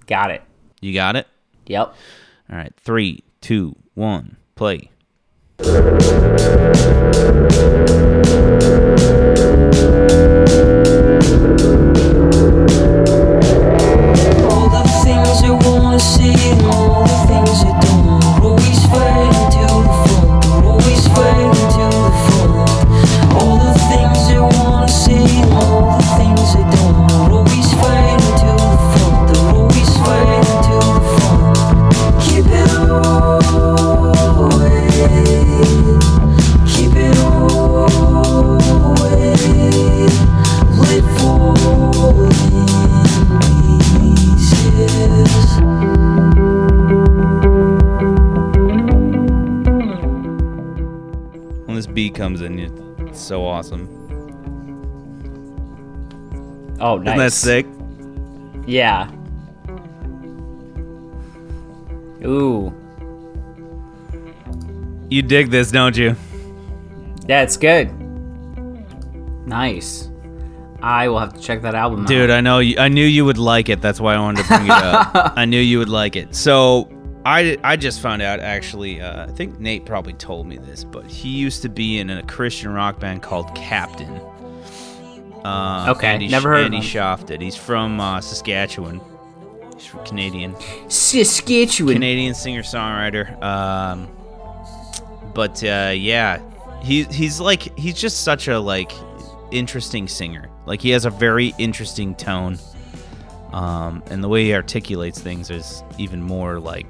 [0.07, 0.41] Got it.
[0.81, 1.27] You got it.
[1.67, 1.95] Yep.
[2.51, 4.90] All right, three, two, one, play.
[5.63, 5.69] All
[14.69, 16.33] the things you wanna see
[16.65, 18.10] all the things you don't
[52.01, 52.57] beat comes in,
[53.07, 53.87] it's so awesome.
[56.79, 57.07] Oh, nice.
[57.07, 57.65] Isn't that sick?
[58.65, 59.11] Yeah.
[62.25, 62.73] Ooh.
[65.11, 66.15] You dig this, don't you?
[67.27, 67.93] Yeah, it's good.
[69.45, 70.09] Nice.
[70.81, 72.37] I will have to check that album Dude, out.
[72.37, 72.57] I know.
[72.57, 73.79] You, I knew you would like it.
[73.79, 75.33] That's why I wanted to bring it up.
[75.37, 76.33] I knew you would like it.
[76.33, 76.90] So
[77.25, 79.01] I, I just found out actually.
[79.01, 82.23] Uh, I think Nate probably told me this, but he used to be in a
[82.23, 84.19] Christian rock band called Captain.
[85.43, 86.83] Uh, Okay, Andy, never heard of Andy him.
[86.83, 87.41] Shauf did.
[87.41, 89.01] He's from uh, Saskatchewan.
[89.75, 90.55] He's from Canadian.
[90.87, 91.93] Saskatchewan.
[91.93, 93.41] Canadian singer songwriter.
[93.41, 94.07] Um,
[95.33, 96.39] but uh, yeah,
[96.81, 98.91] he he's like he's just such a like
[99.51, 100.49] interesting singer.
[100.65, 102.59] Like he has a very interesting tone,
[103.51, 106.85] um, and the way he articulates things is even more like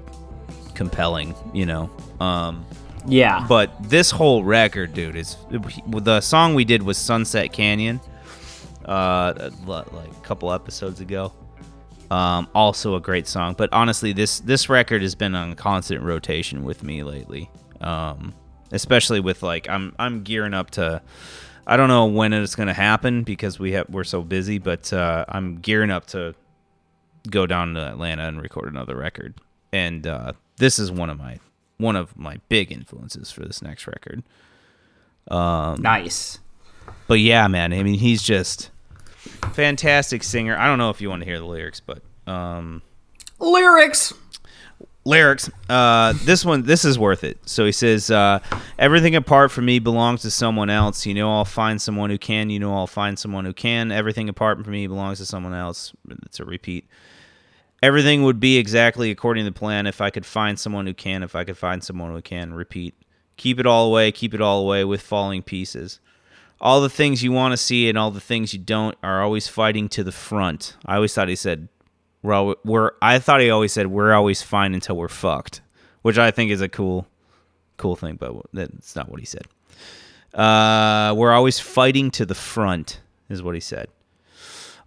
[0.81, 1.35] compelling.
[1.53, 1.89] You know.
[2.19, 2.65] Um,
[3.05, 3.45] Yeah.
[3.47, 5.37] but this whole record, dude, is
[5.87, 7.99] the song we did was Sunset Canyon,
[8.85, 11.33] uh, like a couple episodes ago.
[12.09, 16.63] Um, also a great song, but honestly, this this record has been on constant rotation
[16.65, 17.49] with me lately.
[17.79, 18.33] Um,
[18.71, 21.01] especially with like I'm I'm gearing up to.
[21.67, 24.91] I don't know when it's going to happen because we have we're so busy, but
[24.91, 26.33] uh, I'm gearing up to
[27.29, 29.35] go down to Atlanta and record another record.
[29.71, 31.39] And uh, this is one of my
[31.77, 34.21] one of my big influences for this next record.
[35.79, 36.37] nice.
[37.07, 38.69] But yeah, man, I mean, he's just
[39.53, 40.55] fantastic singer.
[40.55, 42.83] I don't know if you want to hear the lyrics, but um,
[43.39, 44.13] Lyrics.
[45.03, 45.49] lyrics.
[45.67, 47.39] Uh, this one, this is worth it.
[47.47, 48.39] So he says, uh,
[48.77, 51.07] "Everything apart from me belongs to someone else.
[51.07, 52.51] You know, I'll find someone who can.
[52.51, 53.91] You know, I'll find someone who can.
[53.91, 55.93] Everything apart from me belongs to someone else."
[56.25, 56.85] It's a repeat.
[57.81, 61.23] Everything would be exactly according to the plan if I could find someone who can.
[61.23, 62.53] If I could find someone who can.
[62.53, 62.95] Repeat.
[63.37, 64.11] Keep it all away.
[64.11, 65.99] Keep it all away with falling pieces.
[66.59, 69.47] All the things you want to see and all the things you don't are always
[69.47, 70.77] fighting to the front.
[70.85, 71.69] I always thought he said
[72.21, 75.61] we're, al- we're I thought he always said we're always fine until we're fucked,
[76.03, 77.07] which I think is a cool
[77.77, 79.47] cool thing, but that's not what he said.
[80.33, 83.87] Uh, we're always fighting to the front is what he said.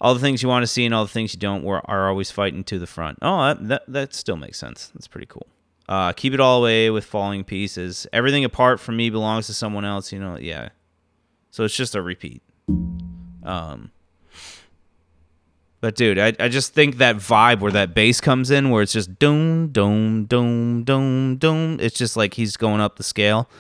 [0.01, 2.31] All the things you want to see and all the things you don't are always
[2.31, 3.19] fighting to the front.
[3.23, 4.91] Oh, that, that still makes sense.
[4.95, 5.47] That's pretty cool.
[5.89, 8.07] Uh, keep it all away with falling pieces.
[8.13, 10.13] Everything apart from me belongs to someone else.
[10.13, 10.71] You know, yeah.
[11.51, 12.43] So it's just a repeat.
[13.45, 13.91] Um,
[15.81, 18.95] But dude, I, I just think that vibe where that bass comes in, where it's
[18.95, 21.79] just doom, doom, doom, doom, doom.
[21.79, 23.51] It's just like he's going up the scale,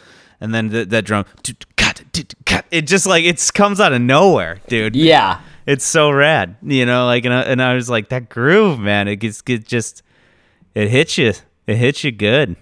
[0.41, 1.27] and then th- that drum.
[2.71, 4.97] It just like it comes out of nowhere, dude.
[4.97, 5.41] Yeah.
[5.67, 7.07] It's so rad, you know.
[7.07, 9.09] Like, and I, and I was like, that groove, man.
[9.09, 10.03] It gets it just
[10.75, 11.33] it hits you.
[11.67, 12.57] It hits you good.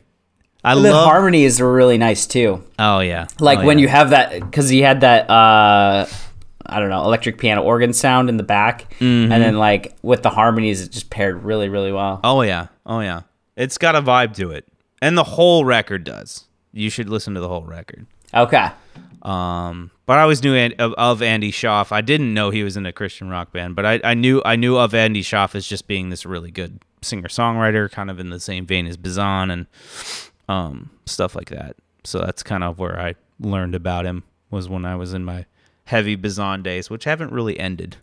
[0.64, 1.06] I The love.
[1.06, 2.62] harmonies were really nice too.
[2.78, 3.82] oh yeah, Like Oh, when yeah.
[3.82, 6.06] you have that, because he had that, uh,
[6.64, 9.32] I don't know, electric piano organ sound in the back, Mm-hmm.
[9.32, 12.20] and then like with the harmonies, it just paired really, really well.
[12.22, 12.68] Oh yeah.
[12.86, 13.22] Oh yeah.
[13.56, 14.68] It's got a vibe to it.
[15.00, 16.44] And the whole record does.
[16.72, 18.06] You should listen to the whole record.
[18.32, 18.68] Okay.
[19.22, 21.90] Um but I always knew of, of Andy Shauf.
[21.90, 24.56] I didn't know he was in a Christian rock band, but I, I knew I
[24.56, 28.28] knew of Andy Shauf as just being this really good singer songwriter, kind of in
[28.28, 29.66] the same vein as Bazan and
[30.50, 31.76] um stuff like that.
[32.04, 35.46] So that's kind of where I learned about him was when I was in my
[35.84, 37.96] heavy Bazan days, which haven't really ended.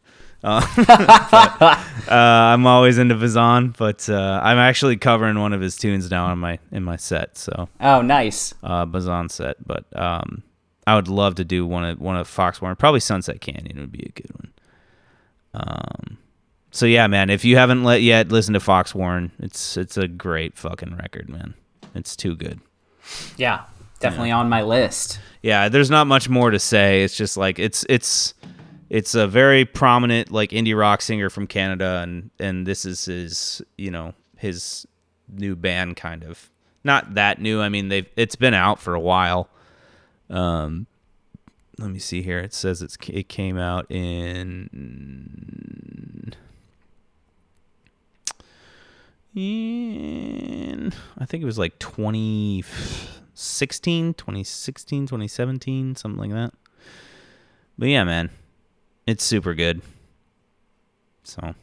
[0.43, 1.77] Uh, but,
[2.11, 6.33] uh, I'm always into Bazan, but uh, I'm actually covering one of his tunes now
[6.33, 7.37] in my in my set.
[7.37, 8.55] So Oh, nice.
[8.63, 10.41] uh, Bazan set, but um,
[10.87, 12.75] I would love to do one of one of Fox Warren.
[12.75, 14.53] Probably Sunset Canyon would be a good one.
[15.53, 16.17] Um,
[16.71, 20.07] so yeah, man, if you haven't let yet listen to Fox Warren, it's it's a
[20.07, 21.53] great fucking record, man.
[21.95, 22.59] It's too good.
[23.37, 23.63] Yeah,
[23.99, 25.19] definitely on my list.
[25.41, 27.03] Yeah, there's not much more to say.
[27.03, 28.33] It's just like it's it's
[28.89, 33.61] it's a very prominent like indie rock singer from Canada, and and this is his
[33.77, 34.85] you know his
[35.27, 36.49] new band kind of
[36.83, 37.61] not that new.
[37.61, 39.49] I mean they've it's been out for a while.
[40.29, 40.87] Um,
[41.77, 42.39] let me see here.
[42.39, 44.69] It says it's it came out in.
[49.35, 56.51] In I think it was like 2016, 2016, 2017, something like that.
[57.77, 58.29] But yeah, man,
[59.05, 59.81] it's super good.
[61.23, 61.53] So,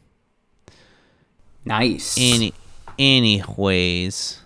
[1.65, 2.15] Nice.
[2.17, 2.53] any,
[2.97, 4.39] anyways,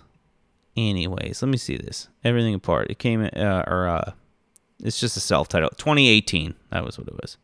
[0.76, 2.08] anyways, let me see this.
[2.24, 2.90] Everything apart.
[2.90, 4.12] It came, uh, or uh,
[4.82, 5.70] it's just a self-title.
[5.76, 6.54] 2018.
[6.70, 7.36] That was what it was.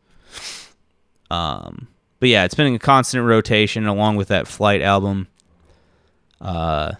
[1.31, 1.87] Um,
[2.19, 5.27] but yeah, it's been in a constant rotation along with that Flyte album.
[6.41, 6.93] Uh,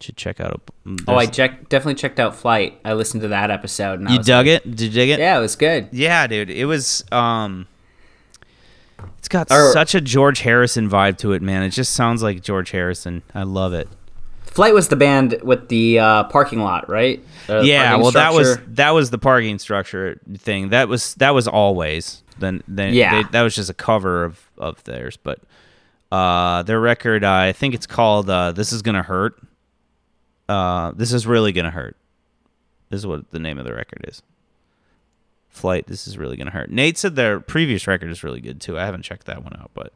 [0.00, 0.52] should check out.
[0.86, 2.74] A, oh, I check, definitely checked out Flyte.
[2.84, 4.00] I listened to that episode.
[4.00, 4.64] And you dug like, it?
[4.64, 5.18] Did you dig it?
[5.18, 5.88] Yeah, it was good.
[5.92, 6.50] Yeah, dude.
[6.50, 7.66] It was um
[9.18, 11.62] It's got Or- such a George Harrison vibe to it, man.
[11.62, 13.22] It just sounds like George Harrison.
[13.34, 13.88] I love it.
[14.50, 17.22] Flyte was the band with the uh, parking lot, right?
[17.48, 20.70] Uh, yeah, well that was that was the parking structure thing.
[20.70, 22.22] That was that was always.
[22.38, 23.22] Then then Yeah.
[23.22, 25.40] they, that was just a cover of of theirs, but
[26.10, 29.40] uh their record uh, I think it's called uh This is going to hurt.
[30.48, 31.96] Uh This is really going to hurt.
[32.90, 34.22] This is what the name of the record is.
[35.54, 36.70] Flyte, this is really gonna hurt.
[36.70, 38.78] Nate said their previous record is really good too.
[38.78, 39.92] I haven't checked that one out, but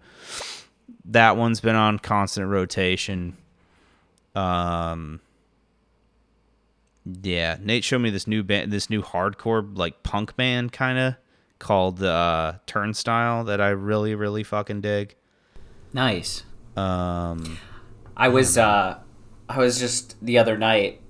[1.05, 3.37] that one's been on constant rotation.
[4.35, 5.21] Um,
[7.23, 11.15] yeah, Nate showed me this new band, this new hardcore like punk band kind of
[11.59, 15.15] called uh, Turnstile that I really really fucking dig.
[15.93, 16.45] nice.
[16.77, 17.59] Um,
[18.17, 18.99] I was uh
[19.49, 21.01] I was just the other night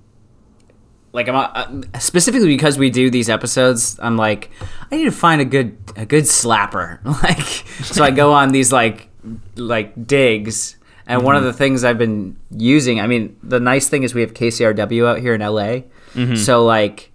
[1.12, 4.50] like I'm uh, specifically because we do these episodes I'm like
[4.90, 7.46] I need to find a good a good slapper like
[7.84, 9.08] so I go on these like
[9.56, 10.76] like digs
[11.06, 11.48] and one of mm-hmm.
[11.48, 15.18] the things I've been using I mean the nice thing is we have KCRW out
[15.18, 15.82] here in LA
[16.14, 16.34] mm-hmm.
[16.36, 17.12] so like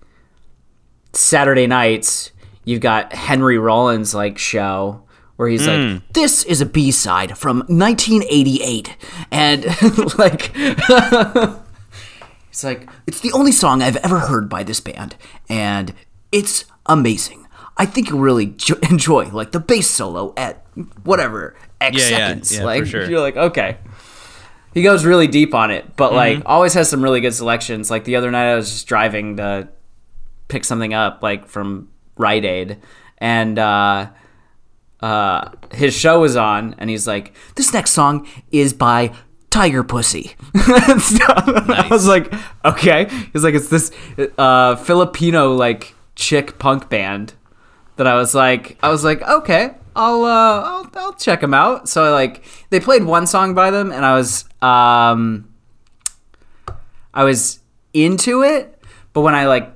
[1.13, 2.31] Saturday nights
[2.63, 5.03] you've got Henry Rollins like show
[5.37, 6.01] where he's like mm.
[6.13, 8.95] this is a B-side from 1988
[9.31, 9.65] and
[10.17, 10.51] like
[12.49, 15.15] it's like it's the only song I've ever heard by this band
[15.47, 15.93] and
[16.31, 17.47] it's amazing.
[17.77, 20.65] I think you'll really jo- enjoy like the bass solo at
[21.03, 22.51] whatever X Yeah, yeah, seconds.
[22.53, 23.09] yeah, for like sure.
[23.09, 23.77] you're like okay.
[24.73, 26.47] He goes really deep on it, but like Mm-hmm.
[26.47, 27.89] always has some really good selections.
[27.89, 29.69] Like the other night I was just driving to
[30.49, 32.77] pick something up like from Rite Aid
[33.17, 34.09] and uh
[35.01, 39.13] uh his show was on and he's like this next song is by
[39.49, 40.35] Tiger Pussy.
[40.99, 41.43] Stuff.
[41.47, 42.31] I was like,
[42.65, 43.07] okay.
[43.33, 43.91] He's like, it's this
[44.37, 47.33] uh Filipino like chick punk band
[47.95, 51.89] that I was like, I was like, okay, I'll uh I'll, I'll check them out.
[51.89, 55.51] So I like they played one song by them and I was um
[57.13, 57.59] I was
[57.93, 58.81] into it,
[59.13, 59.73] but when I like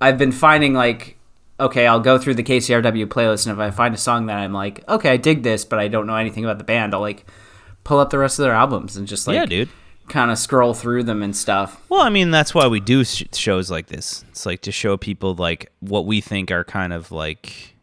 [0.00, 1.16] I've been finding like
[1.60, 4.52] okay, I'll go through the KCRW playlist and if I find a song that I'm
[4.52, 7.24] like, okay, I dig this, but I don't know anything about the band, I'll like
[7.84, 9.68] pull up the rest of their albums and just like yeah, dude.
[10.08, 11.80] kind of scroll through them and stuff.
[11.88, 14.24] Well, I mean, that's why we do sh- shows like this.
[14.28, 17.76] It's like to show people like what we think are kind of like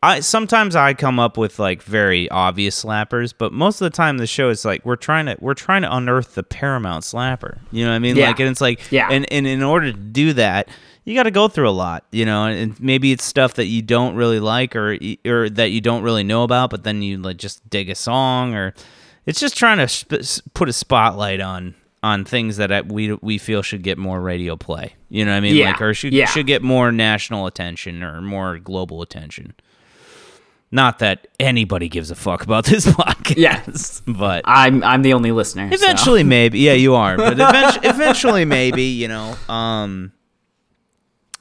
[0.00, 4.18] I sometimes I come up with like very obvious slappers, but most of the time
[4.18, 7.58] the show is like we're trying to we're trying to unearth the paramount slapper.
[7.72, 8.14] You know what I mean?
[8.14, 8.28] Yeah.
[8.28, 9.08] Like and it's like Yeah.
[9.10, 10.68] and, and in order to do that,
[11.04, 13.82] you got to go through a lot, you know, and maybe it's stuff that you
[13.82, 14.96] don't really like or
[15.26, 18.54] or that you don't really know about, but then you like just dig a song
[18.54, 18.74] or
[19.26, 21.74] it's just trying to sp- put a spotlight on
[22.04, 24.94] on things that I, we we feel should get more radio play.
[25.08, 25.56] You know what I mean?
[25.56, 25.72] Yeah.
[25.72, 26.26] Like or should Yeah.
[26.26, 29.54] should get more national attention or more global attention.
[30.70, 33.36] Not that anybody gives a fuck about this podcast.
[33.38, 34.02] Yes.
[34.06, 35.68] But I'm I'm the only listener.
[35.70, 36.58] so- eventually maybe.
[36.58, 37.16] Yeah, you are.
[37.16, 40.12] But eventually, eventually maybe, you know, um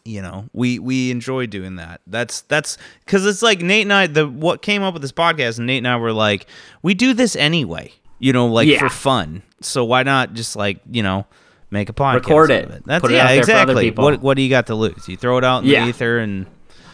[0.06, 2.00] you know, we we enjoy doing that.
[2.08, 5.58] That's that's cuz it's like Nate and I the what came up with this podcast
[5.58, 6.48] and Nate and I were like,
[6.82, 7.92] we do this anyway.
[8.20, 8.80] You know, like Yeah.
[8.80, 9.44] for fun.
[9.62, 11.26] So why not just like, you know,
[11.70, 12.66] make a podcast Record it.
[12.70, 13.84] of That's Put it yeah, out there for other exactly.
[13.84, 14.04] people.
[14.06, 15.10] What what do you got to lose?
[15.10, 15.84] You throw it out in Yeah.
[15.84, 16.46] the ether and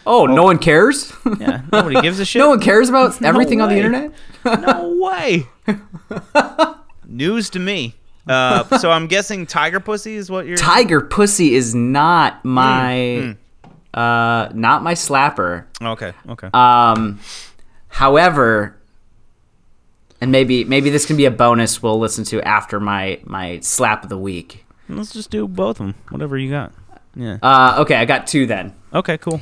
[0.06, 1.12] Oh, no one cares.
[1.40, 2.40] yeah, nobody gives a shit.
[2.40, 4.12] no one cares about everything on the internet.
[4.44, 5.46] No way.
[7.06, 7.94] News to me.
[8.26, 10.56] Uh, so I'm guessing tiger pussy is what you're.
[10.56, 13.36] Tiger pussy is Hmm, not my
[13.92, 15.64] uh not my slapper.
[15.82, 16.12] okay.
[16.28, 16.48] Okay.
[16.54, 17.20] Um
[17.88, 18.76] however
[20.20, 24.02] and maybe maybe this can be a bonus we'll listen to after my my slap
[24.04, 24.64] of the week.
[24.88, 25.94] Let's just do both of them.
[26.08, 26.72] Whatever you got.
[27.14, 27.38] Yeah.
[27.42, 28.74] Uh okay, I got two then.
[28.92, 29.18] Okay.
[29.18, 29.40] Cool.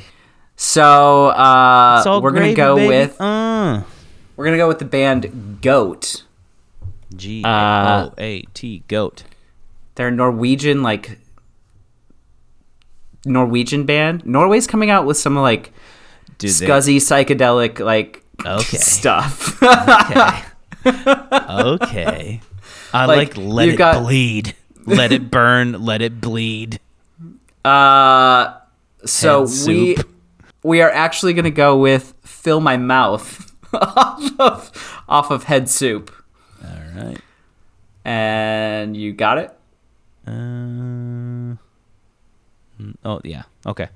[0.65, 2.87] So uh we're to go baby.
[2.89, 3.83] with uh.
[4.37, 6.23] we're to go with the band Goat.
[7.17, 9.25] G Uh, O A T goat.
[9.97, 11.19] They're a Norwegian like
[13.25, 14.25] Norwegian band.
[14.25, 15.73] Norway's coming out with some like
[16.39, 18.77] they- scuzzy psychedelic like Okay.
[18.79, 19.61] stuff.
[19.63, 20.43] Okay.
[21.51, 22.41] okay.
[22.95, 24.55] I Like, like, let it got- bleed.
[24.87, 25.85] Let it burn.
[25.85, 26.79] Let it bleed.
[27.65, 28.55] uh
[29.05, 29.97] so we.
[30.63, 35.69] We are actually going to go with fill my mouth off of off of head
[35.69, 36.11] soup.
[36.63, 37.19] All right.
[38.05, 39.57] And you got it?
[40.27, 41.59] Uh, mm,
[43.05, 43.43] oh yeah.
[43.67, 43.89] Okay.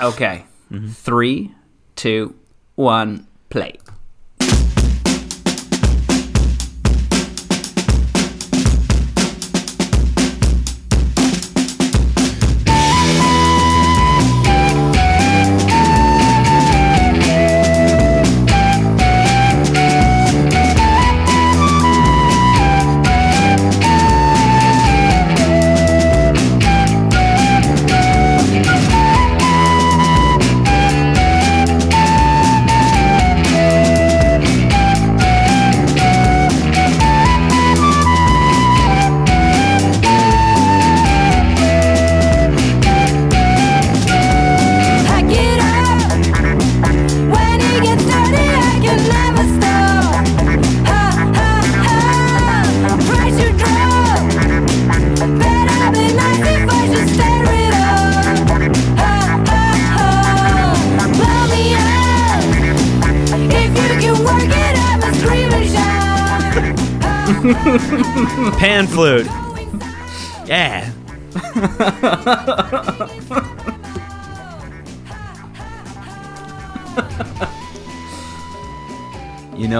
[0.00, 0.44] Okay.
[0.70, 0.88] Mm-hmm.
[0.88, 1.54] Three,
[1.94, 2.34] two,
[2.74, 3.78] one, play.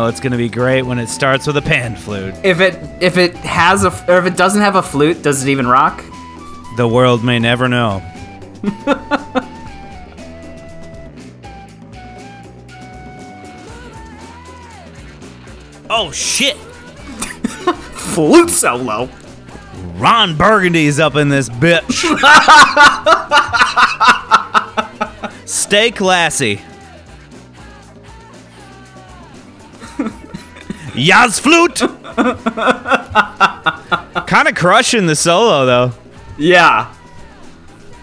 [0.07, 2.34] Know it's gonna be great when it starts with a pan flute.
[2.44, 5.50] If it if it has a or if it doesn't have a flute, does it
[5.50, 6.04] even rock?
[6.76, 8.02] The world may never know.
[15.90, 16.57] oh shit!
[18.14, 19.09] Flute solo.
[19.96, 22.04] Ron Burgundy's up in this bitch.
[25.46, 26.61] Stay classy.
[30.97, 31.78] Yaz flute.
[34.26, 35.92] kind of crushing the solo though.
[36.38, 36.92] Yeah.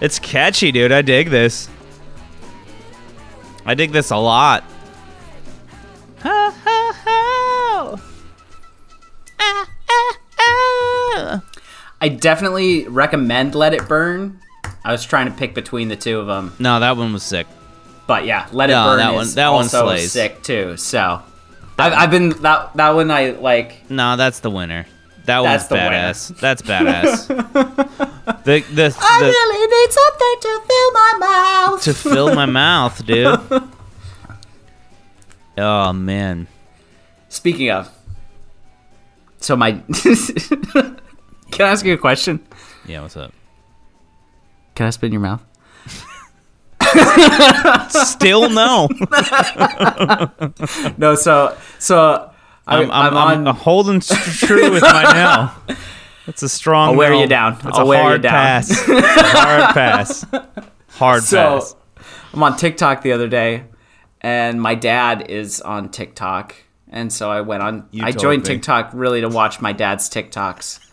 [0.00, 0.92] It's catchy, dude.
[0.92, 1.68] I dig this.
[3.66, 4.64] I dig this a lot.
[6.22, 8.00] Ha, ha, ha.
[9.40, 11.42] Ah, ah, ah.
[12.00, 14.38] I definitely recommend Let It Burn.
[14.84, 17.46] I was trying to pick between the two of them, No, that one was sick.
[18.06, 20.12] but yeah, Let It No, Burn that one- is that one also slays.
[20.12, 20.76] sick too.
[20.76, 21.22] So,
[21.78, 23.90] I've, I've been that that one I like.
[23.90, 24.86] No, that's the winner.
[25.24, 25.90] That That's one's the winner.
[25.90, 26.38] badass.
[26.38, 27.26] That's badass.
[28.44, 31.82] the the, I really need something to fill my mouth.
[31.82, 33.62] to fill my mouth, dude.
[35.56, 36.48] Oh man.
[37.28, 37.88] Speaking of,
[39.38, 39.72] so my
[40.02, 40.96] can
[41.60, 42.44] I ask you a question?
[42.86, 43.32] Yeah, what's up?
[44.74, 45.44] Can I spit in your mouth?
[47.88, 48.88] Still no.
[50.98, 52.30] No, so so
[52.66, 53.56] I'm, I'm, I'm, I'm, on.
[53.56, 55.02] holding true with my
[55.68, 55.76] no.
[56.26, 56.90] It's a strong.
[56.90, 57.20] I'll wear no.
[57.20, 57.54] you down.
[57.54, 58.32] It's I'll a wear you hard down.
[58.32, 58.84] pass.
[58.86, 60.26] hard pass.
[60.88, 61.76] Hard so pass.
[62.32, 63.64] I'm on TikTok the other day,
[64.20, 66.54] and my dad is on TikTok,
[66.88, 67.88] and so I went on.
[67.90, 68.48] You I joined me.
[68.54, 70.83] TikTok really to watch my dad's TikToks.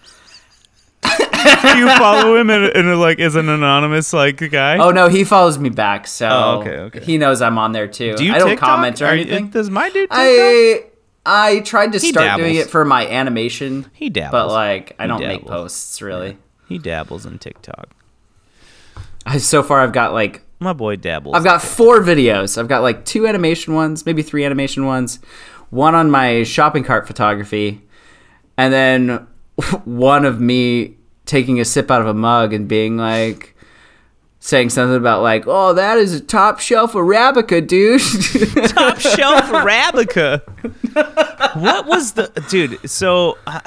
[1.17, 4.77] Do you follow him and, and like is an anonymous like guy?
[4.77, 6.99] Oh no, he follows me back, so Oh, okay, okay.
[7.01, 8.15] he knows I'm on there too.
[8.15, 8.69] Do you I don't TikTok?
[8.69, 9.49] comment or Are you- anything.
[9.49, 10.17] does my dude TikTok?
[10.19, 10.83] I
[11.25, 13.85] I tried to He start doing it for my animation.
[13.93, 14.31] He dabbles.
[14.31, 16.37] but like I He don't make posts really.
[16.67, 17.89] he dabbles in TikTok.
[19.25, 21.35] I, so far, I've got like My boy dabbles.
[21.35, 22.57] I've got four videos.
[22.57, 25.19] I've got like two animation ones, maybe three animation ones,
[25.69, 27.81] one on my shopping cart photography,
[28.57, 29.27] and then
[29.85, 33.55] one of me taking a sip out of a mug and being like,
[34.41, 38.01] saying something about like, "Oh, that is a top shelf Arabica, dude."
[38.69, 40.41] top shelf Arabica.
[41.55, 42.89] what was the dude?
[42.89, 43.61] So uh,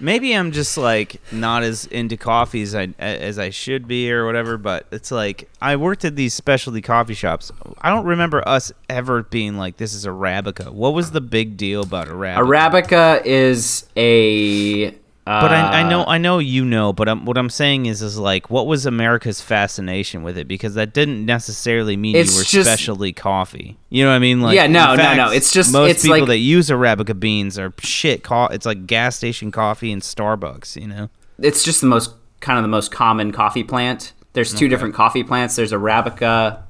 [0.00, 4.24] maybe I'm just like not as into coffee as I as I should be or
[4.24, 4.56] whatever.
[4.56, 7.52] But it's like I worked at these specialty coffee shops.
[7.80, 11.82] I don't remember us ever being like, "This is Arabica." What was the big deal
[11.82, 12.38] about Arabica?
[12.38, 14.94] Arabica is a.
[15.28, 18.00] Uh, But I, I know I know you know, but I'm, what I'm saying is
[18.00, 20.48] is like what was America's fascination with it?
[20.48, 23.76] Because that didn't necessarily mean you were just- specialty coffee.
[23.90, 24.40] You know what I mean?
[24.40, 27.18] Like Yeah, no, no, fact, no, it's just- most it's people like- that use Arabica
[27.18, 28.24] beans are shit.
[28.24, 30.80] Co- it's like gas station coffee and Starbucks.
[30.80, 31.10] You know?
[31.38, 34.12] it's just the most kind of the most common coffee plant.
[34.32, 35.56] There's two different coffee plants.
[35.56, 36.62] There's Arabica,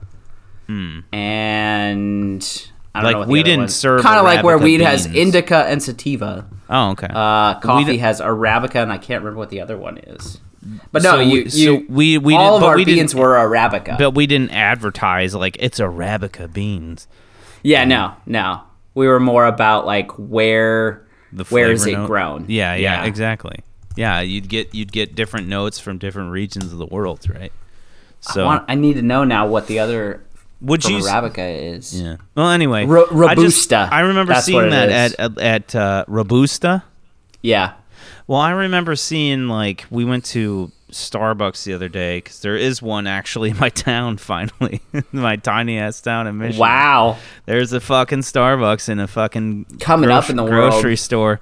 [1.13, 2.78] and don't Hmm.
[2.95, 4.80] Like, know what the we other didn't one- serve kind of like where Arabica weed
[4.80, 6.47] has indica and sativa.
[6.70, 7.07] Oh, okay.
[7.11, 10.41] Uh, coffee di- has Arabica, and I can't remember what the other one is.
[10.93, 12.84] But So no, we- you, so you we- we all did- of but our we
[12.84, 13.97] didn't- beans were Arabica.
[13.99, 17.07] but we didn't advertise like it's Arabica beans.
[17.62, 18.61] yeah, no, no,
[18.95, 22.07] we were more about like where The where is it note.
[22.07, 22.45] grown?
[22.49, 23.61] Yeah, yeah, exactly.
[23.97, 27.53] Yeah, you'd get you'd get different notes from different regions of the world, right?
[28.20, 30.22] So I, want, I need to know now what the other
[30.61, 30.99] would from you?
[30.99, 32.01] s- Arabica is.
[32.01, 32.17] Yeah.
[32.35, 33.89] Well, anyway, Ro- I just- Robusta.
[33.93, 35.15] I, remember That's seeing what it that is.
[35.15, 36.83] at at, at uh, Robusta.
[37.43, 37.75] Yeah.
[38.27, 42.83] Well, I remember seeing like we went to Starbucks the other day because there is
[42.83, 44.17] one actually in my town.
[44.19, 44.81] Finally,
[45.13, 46.61] my tiny ass town in Michigan.
[46.61, 47.17] Wow.
[47.47, 50.73] There's a fucking Starbucks in a fucking Coming up in the world.
[50.73, 51.41] grocery store.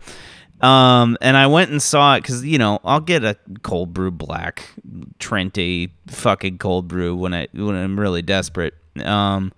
[0.60, 4.10] Um, and I went and saw it because you know I'll get a cold brew
[4.10, 4.70] black
[5.18, 8.74] Trenta fucking cold brew when I when I'm really desperate.
[9.02, 9.52] Um,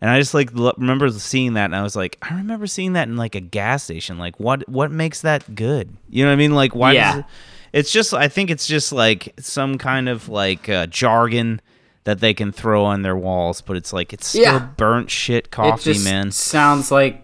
[0.00, 2.92] and I just like lo- remember seeing that, and I was like, I remember seeing
[2.94, 4.18] that in like a gas station.
[4.18, 5.96] Like, what what makes that good?
[6.10, 6.54] You know what I mean?
[6.54, 6.92] Like, why?
[6.92, 7.18] Yeah.
[7.20, 7.24] It,
[7.72, 11.60] it's just I think it's just like some kind of like uh, jargon
[12.04, 14.68] that they can throw on their walls, but it's like it's still Yeah.
[14.76, 16.30] burnt shit coffee, it just man.
[16.30, 17.22] sounds like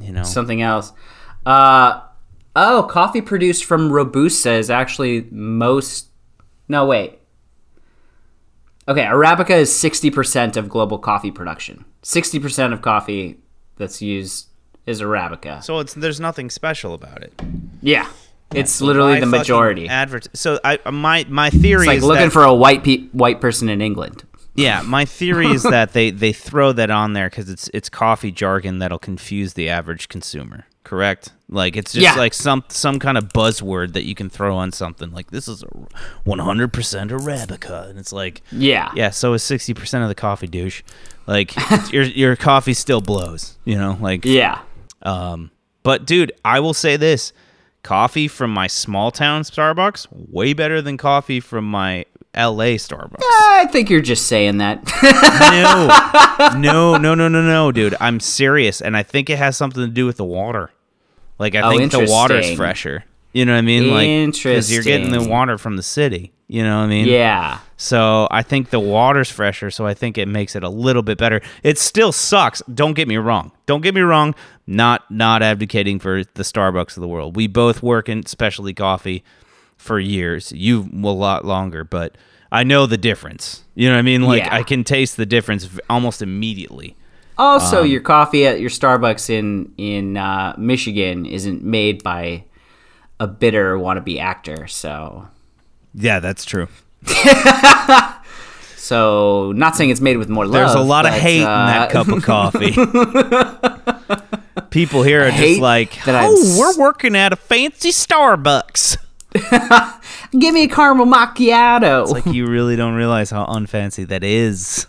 [0.00, 0.92] You know, something else.
[1.44, 2.00] Uh,
[2.56, 6.06] oh, coffee produced from Robusta is actually most.
[6.68, 7.17] No, wait.
[8.88, 11.84] Okay, Arabica is 60% of global coffee production.
[12.02, 13.36] 60% of coffee
[13.76, 14.48] that's used
[14.86, 15.62] is Arabica.
[15.62, 17.32] so it's there's nothing special about it.
[17.82, 18.08] yeah.
[18.54, 19.86] It's So literally the majority.
[19.88, 20.28] Advert.
[20.34, 23.08] So I my my theory is it's like is looking that, for a white pe-
[23.08, 24.24] white person in England.
[24.54, 28.32] yeah my theory is that they they throw that on there because it's it's coffee
[28.32, 30.64] jargon that'll confuse the average consumer.
[30.88, 31.32] Correct.
[31.50, 32.14] Like it's just Yeah.
[32.14, 35.12] like some some kind of buzzword that you can throw on something.
[35.12, 35.66] Like this is a
[36.26, 38.90] 100% Arabica, and it's like Yeah.
[38.94, 39.10] yeah.
[39.10, 40.82] So is 60% of the coffee douche.
[41.26, 41.52] Like
[41.92, 43.58] your your coffee still blows.
[43.66, 44.60] You know, like Yeah.
[45.02, 45.50] Um,
[45.82, 47.32] but dude, I will say this:
[47.82, 52.76] coffee from my small town Starbucks way better than coffee from my L.A.
[52.76, 53.16] Starbucks.
[53.20, 54.82] I think you're just saying that.
[56.52, 57.94] no, no, no, no, no, no, dude.
[58.00, 60.70] I'm serious, and I think it has something to do with the water.
[61.38, 63.04] Like I Oh, think the water's fresher.
[63.32, 63.90] You know what I mean?
[63.90, 66.32] Like because you're getting the water from the city.
[66.50, 67.06] You know what I mean?
[67.06, 67.58] yeah.
[67.76, 71.18] So I think the water's fresher, so I think it makes it a little bit
[71.18, 71.42] better.
[71.62, 72.62] It still sucks.
[72.72, 73.52] Don't get me wrong.
[73.66, 74.34] Don't get me wrong.
[74.66, 77.36] Not not advocating for the Starbucks of the world.
[77.36, 79.22] We both work in specialty coffee
[79.76, 80.50] for years.
[80.50, 82.16] You a lot longer, but
[82.50, 83.62] I know the difference.
[83.74, 84.22] You know what I mean?
[84.22, 84.54] Like Yeah.
[84.56, 86.96] I can taste the difference almost immediately.
[87.38, 92.44] Also, Um, your coffee at your Starbucks in in uh, Michigan isn't made by
[93.20, 94.66] a bitter wannabe actor.
[94.66, 95.28] So,
[95.94, 96.68] Yeah, that's true.
[98.76, 100.54] so not saying it's made with more love.
[100.54, 102.72] There's a lot of but, hate in uh, that cup of coffee.
[104.70, 108.96] People here are just like, "Oh, we're working at a fancy Starbucks."
[110.38, 112.02] Give me a caramel macchiato.
[112.02, 114.86] It's like you really don't realize how unfancy that is.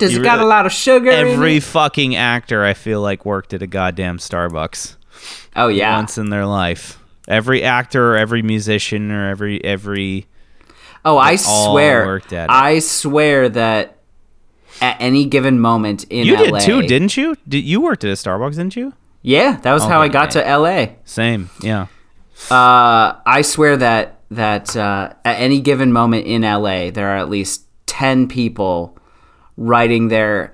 [0.00, 3.00] Does You it got really- a lot of sugar in Every fucking actor I feel
[3.00, 4.96] like worked at a goddamn Starbucks
[5.54, 5.94] Oh yeah.
[5.96, 6.98] once in their life.
[7.28, 10.26] Every actor, or every musician, or every every
[11.04, 12.04] Oh, I swear.
[12.06, 12.50] worked at.
[12.50, 13.98] I swear that
[14.80, 17.36] at any given moment in you LA, did too, didn't you?
[17.48, 18.94] Did you worked at a Starbucks, didn't you?
[19.22, 20.86] Yeah, that was how I got to LA.
[21.04, 21.86] Same, yeah.
[22.50, 27.28] Uh, I swear that that uh, at any given moment in LA, there are at
[27.28, 28.96] least ten people
[29.60, 30.52] writing their.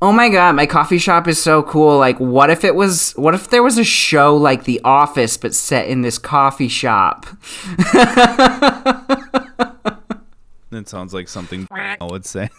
[0.00, 1.98] Oh my god, my coffee shop is so cool.
[1.98, 3.12] Like, what if it was?
[3.12, 7.26] What if there was a show like The Office, but set in this coffee shop?
[10.70, 12.50] That sounds like something I would say.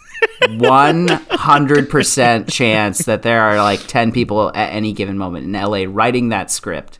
[0.56, 5.52] One hundred percent chance that there are like ten people at any given moment in
[5.52, 6.98] LA writing that script.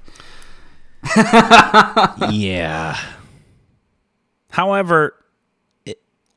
[2.30, 2.98] yeah.
[4.50, 5.14] However, it,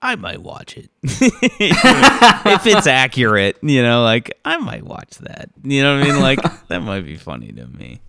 [0.02, 3.58] I might watch it if it's accurate.
[3.62, 5.50] You know, like I might watch that.
[5.64, 6.22] You know what I mean?
[6.22, 8.02] Like that might be funny to me.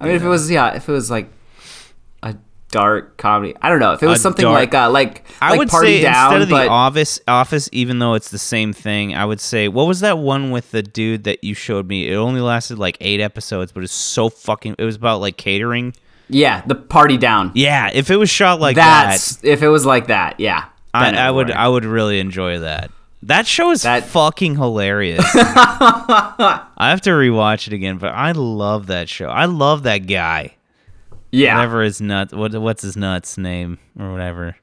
[0.00, 1.30] I mean, if it was yeah, if it was like
[2.22, 2.34] a
[2.70, 3.92] dark comedy, I don't know.
[3.92, 6.32] If it was A something dark- like uh, like I like would Party say Down,
[6.32, 9.68] instead of but the office, office, even though it's the same thing, I would say
[9.68, 12.08] what was that one with the dude that you showed me?
[12.08, 14.76] It only lasted like eight episodes, but it's so fucking.
[14.78, 15.94] It was about like catering.
[16.28, 17.52] yeah, the Party Down.
[17.54, 20.38] Yeah, if it was shot like That's that, if it was like that.
[20.38, 21.50] Yeah, I, I would.
[21.50, 22.90] I would really enjoy that.
[23.24, 25.24] That show is That- fucking hilarious.
[25.34, 29.28] I have to rewatch it again, but I love that show.
[29.28, 30.54] I love that guy.
[31.32, 34.56] yeah, Whatever his nuts what what's his nuts name or whatever.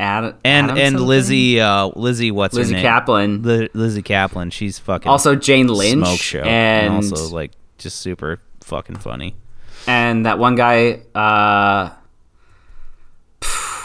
[0.00, 1.06] Ad- And Adam and something?
[1.06, 2.86] Lizzy, uh, Lizzy, what's Lizzy her name?
[2.86, 3.44] Caplan.
[3.44, 4.50] Li- Lizzy Caplan.
[4.52, 9.36] She's fucking also Jane Lynch, smoke show, and also like just super fucking funny.
[9.86, 11.02] and that one guy.
[11.14, 11.90] Uh,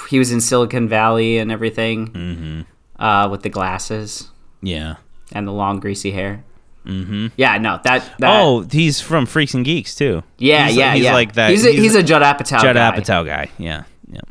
[0.07, 2.07] he was in Silicon Valley and everything.
[2.07, 2.61] Mm-hmm.
[2.99, 4.29] Uh, with the glasses
[4.63, 4.95] Yeah.
[5.31, 6.43] and the long greasy hair.
[6.83, 7.27] Mm-hmm.
[7.35, 8.09] Yeah, no, that.
[8.17, 10.23] that oh, he's from Freaks and Geeks too.
[10.39, 11.13] yeah, he's, yeah, he's yeah.
[11.13, 11.51] like that.
[11.51, 12.97] He's a, he's a Judd Apatow Judd guy.
[12.97, 13.49] Apatow guy.
[13.57, 14.21] Yeah, yeah,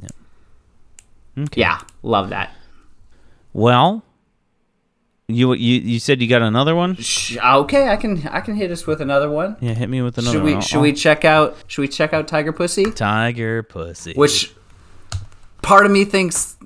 [0.00, 1.42] yeah.
[1.44, 1.60] Okay.
[1.60, 2.52] Yeah, love that.
[3.52, 4.02] Well,
[5.28, 6.96] you you you said you got another one?
[7.36, 9.56] Okay, I can I can hit us with another one.
[9.60, 10.62] Yeah, hit me with another Should we one.
[10.62, 12.84] should we check out should we check out Tiger Pussy?
[12.92, 14.14] Tiger Pussy.
[14.14, 14.54] Which
[15.66, 16.56] part of me thinks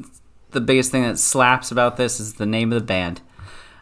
[0.51, 3.21] the biggest thing that slaps about this is the name of the band.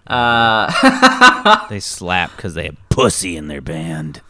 [0.07, 4.23] Uh, they slap because they have pussy in their band.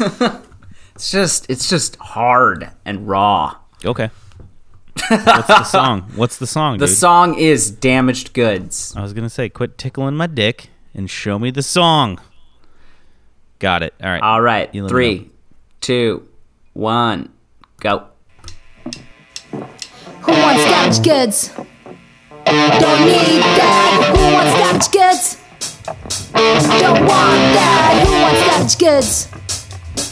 [0.00, 3.56] it's just it's just hard and raw.
[3.84, 4.10] Okay.
[5.10, 6.02] What's the song?
[6.16, 6.96] What's the song, The dude?
[6.96, 8.94] song is Damaged Goods.
[8.96, 12.20] I was gonna say, quit tickling my dick and show me the song.
[13.58, 13.94] Got it.
[14.02, 14.22] All right.
[14.22, 15.30] All right, You let me three,
[15.80, 16.28] two,
[16.74, 17.28] one,
[17.80, 18.06] go.
[20.22, 21.50] Who wants damaged goods?
[22.44, 24.14] Don't need that.
[24.16, 25.36] Who wants damaged goods?
[26.80, 28.04] Don't want that.
[28.06, 29.28] Who wants damaged goods?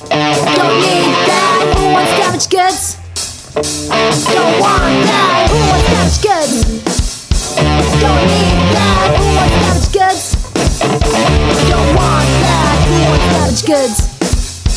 [0.08, 1.74] Don't need that.
[1.76, 2.96] Who wants damaged goods?
[4.32, 5.48] Don't want that.
[5.50, 6.54] Who wants damaged goods?
[8.00, 9.08] Don't need that.
[9.16, 10.22] Who wants damaged goods?
[11.68, 12.76] Don't want that.
[12.86, 12.98] Who
[13.38, 14.15] wants goods?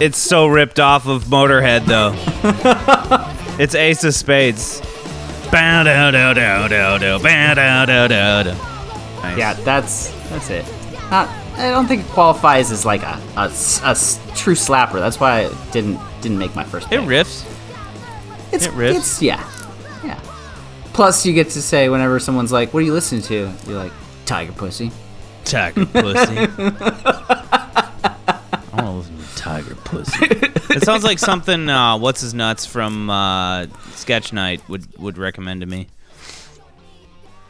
[0.00, 2.14] it's so ripped off of Motorhead though.
[3.62, 4.80] it's Ace of Spades.
[5.50, 8.52] Bow dow dow dow dow dow bow dow dow dow dow.
[9.22, 9.38] Nice.
[9.38, 10.64] Yeah, that's that's it.
[11.10, 13.48] Not, I don't think it qualifies as like a a
[14.34, 14.94] true slapper.
[14.94, 16.86] That's why I didn't didn't make my first.
[16.86, 17.08] It pick.
[17.08, 17.50] riffs.
[18.52, 18.96] It's, it riffs.
[18.96, 19.48] It's yeah,
[20.04, 20.20] yeah.
[20.92, 23.92] Plus, you get to say whenever someone's like, "What are you listening to?" You're like,
[24.26, 24.90] "Tiger Pussy."
[25.44, 26.36] Tiger pussy.
[28.72, 30.26] I want to listen to Tiger pussy.
[30.74, 31.68] It sounds like something.
[31.68, 35.86] Uh, What's his nuts from uh, Sketch Night would would recommend to me.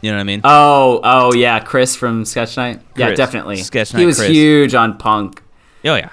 [0.02, 0.40] You know what I mean?
[0.44, 2.80] Oh, oh yeah, Chris from Sketch Night.
[2.96, 3.56] Yeah, definitely.
[3.56, 4.00] Sketch Night.
[4.00, 4.28] He was Chris.
[4.30, 5.42] huge on punk.
[5.86, 6.10] oh yeah.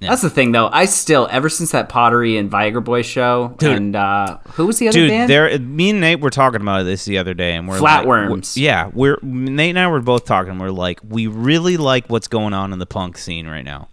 [0.00, 0.10] Yeah.
[0.10, 0.68] That's the thing, though.
[0.68, 3.76] I still, ever since that Pottery and Viagra Boy show, Dude.
[3.76, 5.28] and uh, who was the other Dude, band?
[5.28, 5.58] there.
[5.58, 8.56] Me and Nate were talking about this the other day, and we're like- Flatworms.
[8.56, 10.56] we're- yeah, we're Nate and I were both talking.
[10.58, 13.88] We're like, we really like what's going on in the punk scene right now.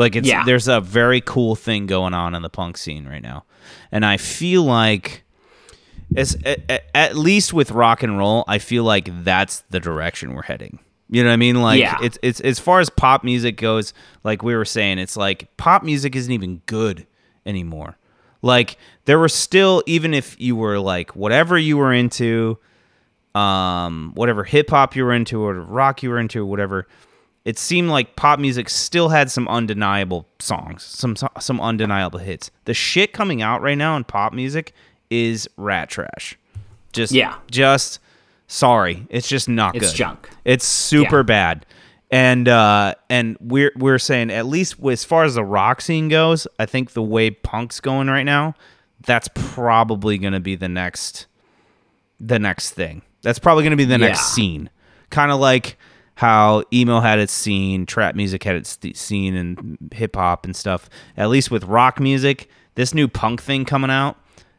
[0.00, 0.44] Like, it's Yeah.
[0.44, 3.44] there's a very cool thing going on in the punk scene right now,
[3.92, 5.22] and I feel like,
[6.16, 10.42] as at, at least with rock and roll, I feel like that's the direction we're
[10.42, 10.80] heading.
[11.12, 11.60] You know what I mean?
[11.60, 11.98] Like Yeah.
[12.02, 13.92] it's it's as far as pop music goes,
[14.24, 17.06] like we were saying, it's like pop music isn't even good
[17.44, 17.96] anymore.
[18.42, 18.76] Like
[19.06, 22.58] there were still even if you were like whatever you were into,
[23.34, 26.86] um, whatever hip hop you were into or rock you were into, whatever.
[27.44, 32.50] It seemed like pop music still had some undeniable songs, some some undeniable hits.
[32.66, 34.72] The shit coming out right now in pop music
[35.08, 36.36] is rat trash.
[36.92, 37.36] Just Yeah.
[37.50, 37.98] just
[38.46, 39.88] sorry, it's just not It's good.
[39.88, 40.28] It's junk.
[40.44, 41.22] It's super Yeah.
[41.22, 41.66] bad.
[42.10, 46.46] And uh and we're we're saying at least as far as the rock scene goes,
[46.58, 48.54] I think the way punk's going right now,
[49.06, 51.26] that's probably going to be the next
[52.18, 53.00] the next thing.
[53.22, 54.68] That's probably going to be the next scene.
[55.10, 55.78] Kind of like
[56.20, 60.54] how emo had its scene, trap music had its th- scene, and hip hop and
[60.54, 60.90] stuff.
[61.16, 64.18] At least with rock music, this new punk thing coming out.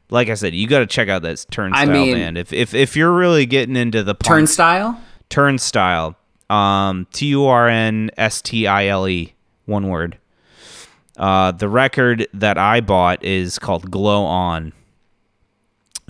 [0.10, 2.38] Like I said, you got to check out that Turnstile mean- band.
[2.40, 5.00] If if if you're really getting into the punk, Turnstile.
[5.30, 6.16] Turnstile,
[6.50, 9.36] um, T U R N S T I L E,
[9.66, 10.18] one word.
[11.16, 14.74] Uh, the record that I bought is called Glow On,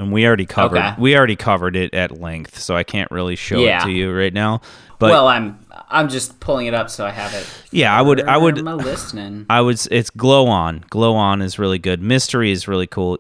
[0.01, 0.95] and we already covered Okay.
[0.97, 3.81] we already covered it at length, so I can't really show Yeah.
[3.81, 4.61] it to you right now.
[4.99, 7.45] But well, I'm I'm just pulling it up so I have it.
[7.71, 9.45] Yeah, I would- I would- Am I listening?
[9.49, 10.83] I was it's Glow On.
[10.89, 12.01] Glow On is really good.
[12.01, 13.17] Mystery is really cool.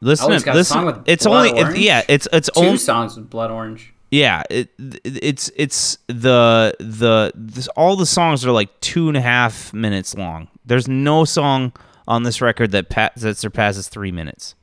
[0.00, 0.74] Listen, Oh, it's got a listen.
[0.74, 2.02] song with it's Blood only it, yeah.
[2.08, 3.92] It's it's Two only songs with Blood Orange.
[4.10, 4.42] yeah.
[4.48, 4.70] It,
[5.04, 10.14] it's it's the the this, all the songs are like two and a half minutes
[10.14, 10.48] long.
[10.64, 11.72] There's no song
[12.06, 14.54] on this record that pa- that surpasses three minutes.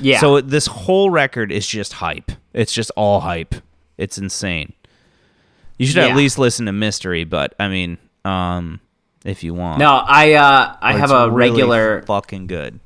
[0.00, 0.20] Yeah.
[0.20, 2.30] So this whole record is just hype.
[2.52, 3.54] It's just all hype.
[3.96, 4.72] It's insane.
[5.78, 8.80] You should at least listen to Mystery, but I mean, um,
[9.24, 12.80] if you want, no, I uh I have a really regular fucking good.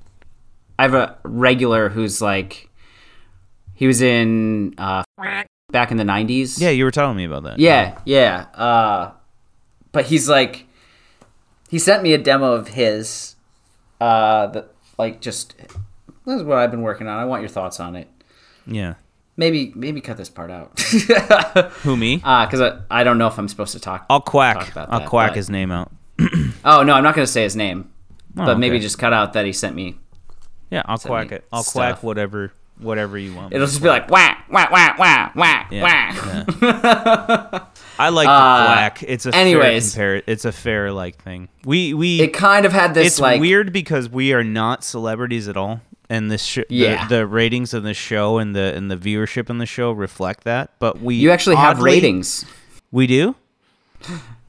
[0.79, 2.69] I have a regular who's like
[3.75, 5.05] he was in uh
[5.71, 6.61] back in the 90s.
[6.61, 7.59] Yeah, you were telling me about that.
[7.59, 8.47] Yeah, yeah.
[8.55, 9.13] Uh
[9.93, 10.67] but he's like
[11.71, 13.37] he sent me a demo of his
[14.01, 15.55] uh that like just
[16.27, 17.19] this is what I've been working on.
[17.19, 18.09] I want your thoughts on it.
[18.67, 18.95] Yeah.
[19.37, 20.79] Maybe maybe cut this part out.
[21.83, 22.21] Who me?
[22.25, 24.07] Uh cuz I, I don't know if I'm supposed to talk.
[24.11, 24.71] I'll talk quack.
[24.73, 25.91] about I'll that, quack but- his name out.
[26.65, 27.91] Oh, no, I'm not going to say his name.
[28.37, 28.83] Oh, but maybe okay.
[28.85, 29.99] just cut out that he sent me.
[30.71, 31.45] Yeah, I'll quack it.
[31.53, 31.73] I'll stuff.
[31.97, 33.53] quack whatever whatever you want.
[33.53, 37.61] It'll just be like wah wah wah wah wah Yeah, wah.
[37.99, 39.03] I like Uh, the quack.
[39.07, 39.95] It's a anyways.
[39.95, 40.33] fair compare.
[40.33, 41.49] It's a fair like thing.
[41.65, 45.49] We we It kind of had this it's like weird because we are not celebrities
[45.49, 45.81] at all,
[46.13, 47.07] and this sh- Yeah.
[47.09, 50.45] the, the ratings of the show and the and the viewership in the show reflect
[50.45, 50.71] that.
[50.79, 52.45] But we you actually have ratings.
[52.91, 53.35] We do.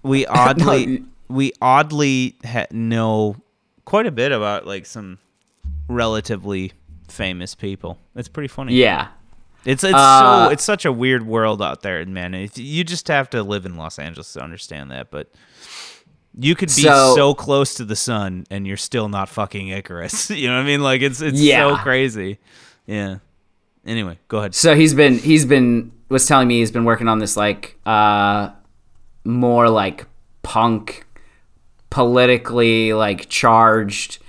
[0.03, 3.37] We oddly you- we oddly ha- know
[3.85, 5.17] quite a bit about like some
[5.87, 6.73] relatively
[7.07, 7.97] famous people.
[8.15, 8.73] It's pretty funny.
[8.75, 9.07] Yeah.
[9.65, 12.33] It's it's Uh, so it's such a weird world out there, man.
[12.33, 15.09] If, you just have to live in Los Angeles to understand that.
[15.09, 15.31] But
[16.37, 20.29] you could be so, So- close to the sun and you're still not fucking Icarus.
[20.29, 20.81] you know what I mean?
[20.81, 22.39] Like it's it's so crazy.
[22.85, 23.17] Yeah.
[23.85, 24.55] Anyway, go ahead.
[24.55, 28.49] So he's been he's been was telling me he's been working on this like uh
[29.25, 30.05] more like
[30.41, 31.05] punk
[31.89, 34.19] politically like charged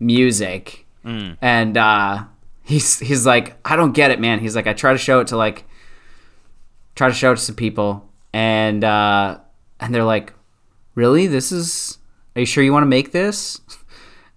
[0.00, 0.84] music.
[1.40, 2.24] And uh
[2.64, 4.40] he's he's like I don't get it, man.
[4.40, 5.64] He's like I try to show it to like
[6.94, 9.38] try to show it to some people and uh
[9.80, 10.34] and they're like,
[10.98, 11.28] "Really?
[11.28, 11.98] This is
[12.34, 13.60] Are you sure you want to make this?"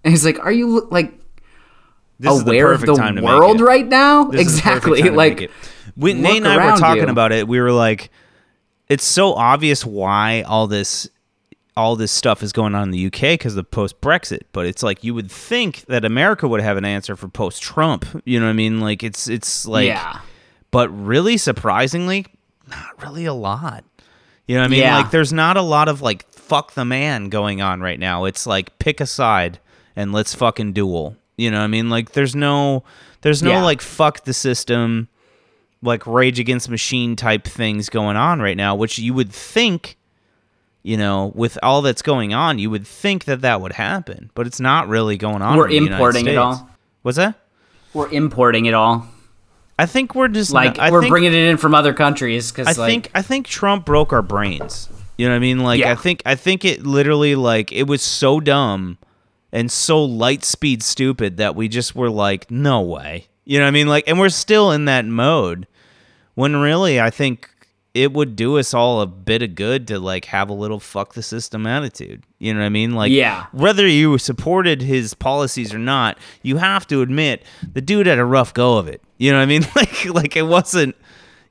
[0.04, 1.14] And he's like, "Are you like
[2.18, 5.10] This is the aware of the world right now?" This is the perfect exactly.
[5.10, 5.50] Like
[5.96, 7.08] we, Nate and I were talking you.
[7.08, 7.46] about it.
[7.46, 8.10] We were like,
[8.88, 11.08] it's so obvious why all this
[11.76, 14.42] all this stuff is going on in the UK because of post Brexit.
[14.52, 18.04] But it's like you would think that America would have an answer for post Trump.
[18.24, 18.80] You know what I mean?
[18.80, 20.20] Like it's it's like, yeah.
[20.70, 22.26] but really surprisingly,
[22.68, 23.84] not really a lot.
[24.46, 24.80] You know what I mean?
[24.80, 24.96] Yeah.
[24.98, 28.24] Like there's not a lot of like fuck the man going on right now.
[28.26, 29.58] It's like pick a side
[29.96, 31.16] and let's fucking duel.
[31.36, 31.88] You know what I mean?
[31.88, 32.84] Like there's no
[33.22, 33.62] there's no Yeah.
[33.62, 35.08] like fuck the system
[35.82, 39.96] like rage against machine type things going on right now, which you would think
[40.84, 44.48] you know, with all that's going on, you would think that that would happen, but
[44.48, 45.56] it's not really going on.
[45.56, 46.68] We're importing it all.
[47.02, 47.36] What's that?
[47.94, 49.06] We're importing it all.
[49.78, 52.54] I think we're just Like I we're think, bringing it in from other countries I
[52.56, 54.88] because like think I think Trump broke our brains.
[55.22, 55.60] You know what I mean?
[55.60, 55.92] Like Yeah.
[55.92, 58.98] I think I think it literally like it was so dumb
[59.52, 63.28] and so light speed stupid that we just were like, no way.
[63.44, 63.86] You know what I mean?
[63.86, 65.68] Like and we're still in that mode.
[66.34, 67.48] When really I think
[67.94, 71.14] it would do us all a bit of good to like have a little fuck
[71.14, 72.24] the system attitude.
[72.40, 72.92] You know what I mean?
[72.94, 73.46] Like Yeah.
[73.52, 77.44] whether you supported his policies or not, you have to admit
[77.74, 79.02] the dude had a rough go of it.
[79.18, 79.66] You know what I mean?
[79.76, 80.96] Like like it wasn't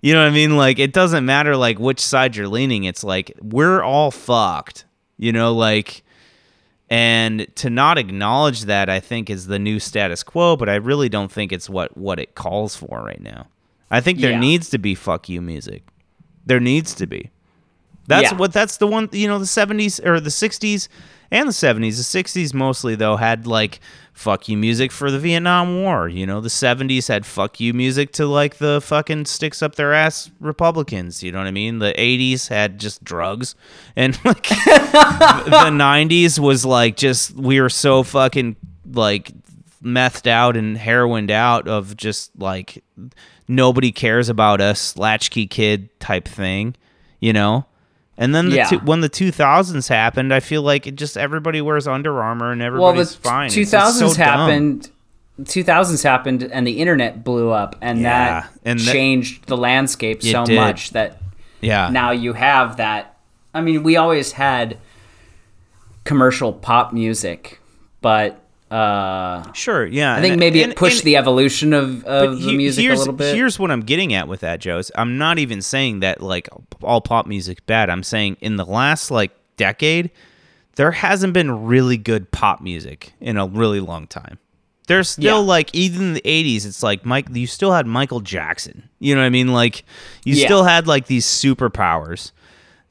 [0.01, 0.57] You know what I mean?
[0.57, 2.83] Like it doesn't matter like which side you're leaning.
[2.85, 4.85] It's like we're all fucked.
[5.17, 6.03] You know, like
[6.89, 11.07] and to not acknowledge that I think is the new status quo, but I really
[11.09, 13.47] don't think it's what what it calls for right now.
[13.91, 14.39] I think there Yeah.
[14.39, 15.83] needs to be fuck you music.
[16.45, 17.29] There needs to be.
[18.07, 18.37] That's Yeah.
[18.37, 20.87] what that's the one you know the 70s or the 60s
[21.31, 21.97] and the 70s.
[21.97, 23.79] The 60s mostly though had like
[24.13, 26.41] fuck you music for the Vietnam War, you know.
[26.41, 31.23] The 70s had fuck you music to like the fucking sticks up their ass Republicans,
[31.23, 31.79] you know what I mean?
[31.79, 33.55] The 80s had just drugs
[33.95, 38.57] and like the 90s was like just we were so fucking
[38.93, 39.31] like
[39.81, 42.83] methed out and heroined out of just like
[43.47, 46.75] nobody cares about us latchkey kid type thing
[47.19, 47.65] you know
[48.21, 48.67] and then the Yeah.
[48.67, 52.61] two, when the 2000s happened i feel like it just everybody wears under armor and
[52.61, 54.25] well, everybody's the fine It's two just so thousands dumb.
[54.25, 54.89] happened.
[55.45, 60.21] Two thousands happened, and the internet blew up, and Yeah, that and changed the landscape
[60.21, 60.55] so did.
[60.55, 61.17] much that
[61.61, 63.17] yeah now you have that.
[63.53, 64.77] I mean, we always had
[66.03, 67.59] commercial pop music,
[68.01, 68.40] but
[68.71, 72.39] uh, sure yeah I think and- maybe and- it pushed and- the evolution of, of
[72.41, 73.35] the he- music a little bit.
[73.35, 74.81] Here's what I'm getting at with that, Joe.
[74.95, 76.47] I'm not even saying that like
[76.81, 77.89] all pop music's bad.
[77.89, 80.09] I'm saying in the last like decade,
[80.75, 84.37] there hasn't been really good pop music in a really long time.
[84.87, 85.47] There's still Yeah.
[85.47, 87.27] like even in the 80s, it's like Mike.
[87.31, 88.89] You still had Michael Jackson.
[88.99, 89.49] You know what I mean?
[89.49, 89.83] Like
[90.25, 90.45] you Yeah.
[90.45, 92.31] still had like these superpowers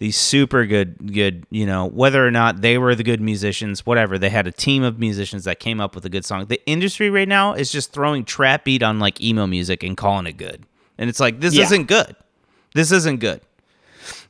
[0.00, 4.18] these super good good you know whether or not they were the good musicians whatever
[4.18, 6.46] they had a team of musicians that came up with a good song.
[6.46, 10.26] The industry right now is just throwing trap beat on like emo music and calling
[10.26, 10.64] it good.
[10.98, 11.64] And it's like this Yeah.
[11.64, 12.16] isn't good.
[12.74, 13.40] This isn't good.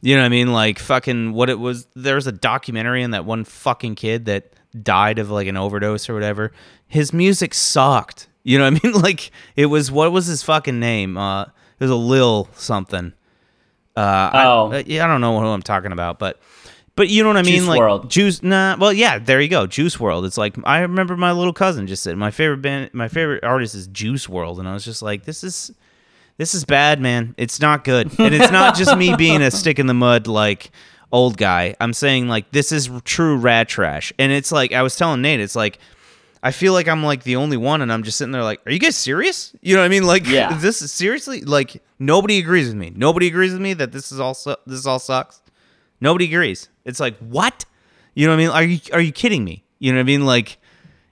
[0.03, 0.53] You know what i mean?
[0.53, 4.53] Like fucking what it was there was a documentary on that one fucking kid that
[4.83, 6.53] died of like an overdose or whatever.
[6.89, 8.27] His music sucked.
[8.43, 8.95] You know what i mean?
[9.03, 11.17] Like it was what was his fucking name?
[11.17, 13.13] Uh it was a lil something
[14.01, 14.73] uh, Oh.
[14.73, 16.41] I, uh, I don't know who I'm talking about, but
[16.97, 18.09] but you know what I mean, Juice like WRLD.
[18.09, 18.43] Juice.
[18.43, 20.27] Nah, well, yeah, there you go, Juice WRLD.
[20.27, 23.75] It's like I remember my little cousin just said my favorite band, my favorite artist
[23.75, 25.71] is Juice WRLD, and I was just like, this is
[26.37, 27.35] this is bad, man.
[27.39, 30.71] It's not good, and it's not just me being a stick in the mud like
[31.13, 31.75] old guy.
[31.81, 35.41] I'm saying like this is true rat trash, and it's like I was telling Nate,
[35.41, 35.79] it's like.
[36.43, 38.73] I feel like I'm like the only one, and I'm just sitting there like, "Are
[38.73, 40.05] you guys serious?" You know what I mean?
[40.05, 40.57] Like, Yeah.
[40.61, 42.93] this is seriously like nobody agrees with me.
[42.95, 45.43] Nobody agrees with me that this is all su- this all sucks.
[46.01, 46.69] Nobody agrees.
[46.85, 47.65] It's like what?
[48.15, 48.51] You know what I mean?
[48.51, 49.65] Are you are you kidding me?
[49.79, 50.25] You know what I mean?
[50.25, 50.59] Like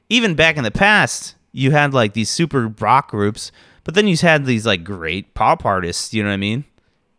[0.08, 3.52] even back in the past, you had like these super rock groups,
[3.84, 6.14] but then you had these like great pop artists.
[6.14, 6.64] You know what I mean?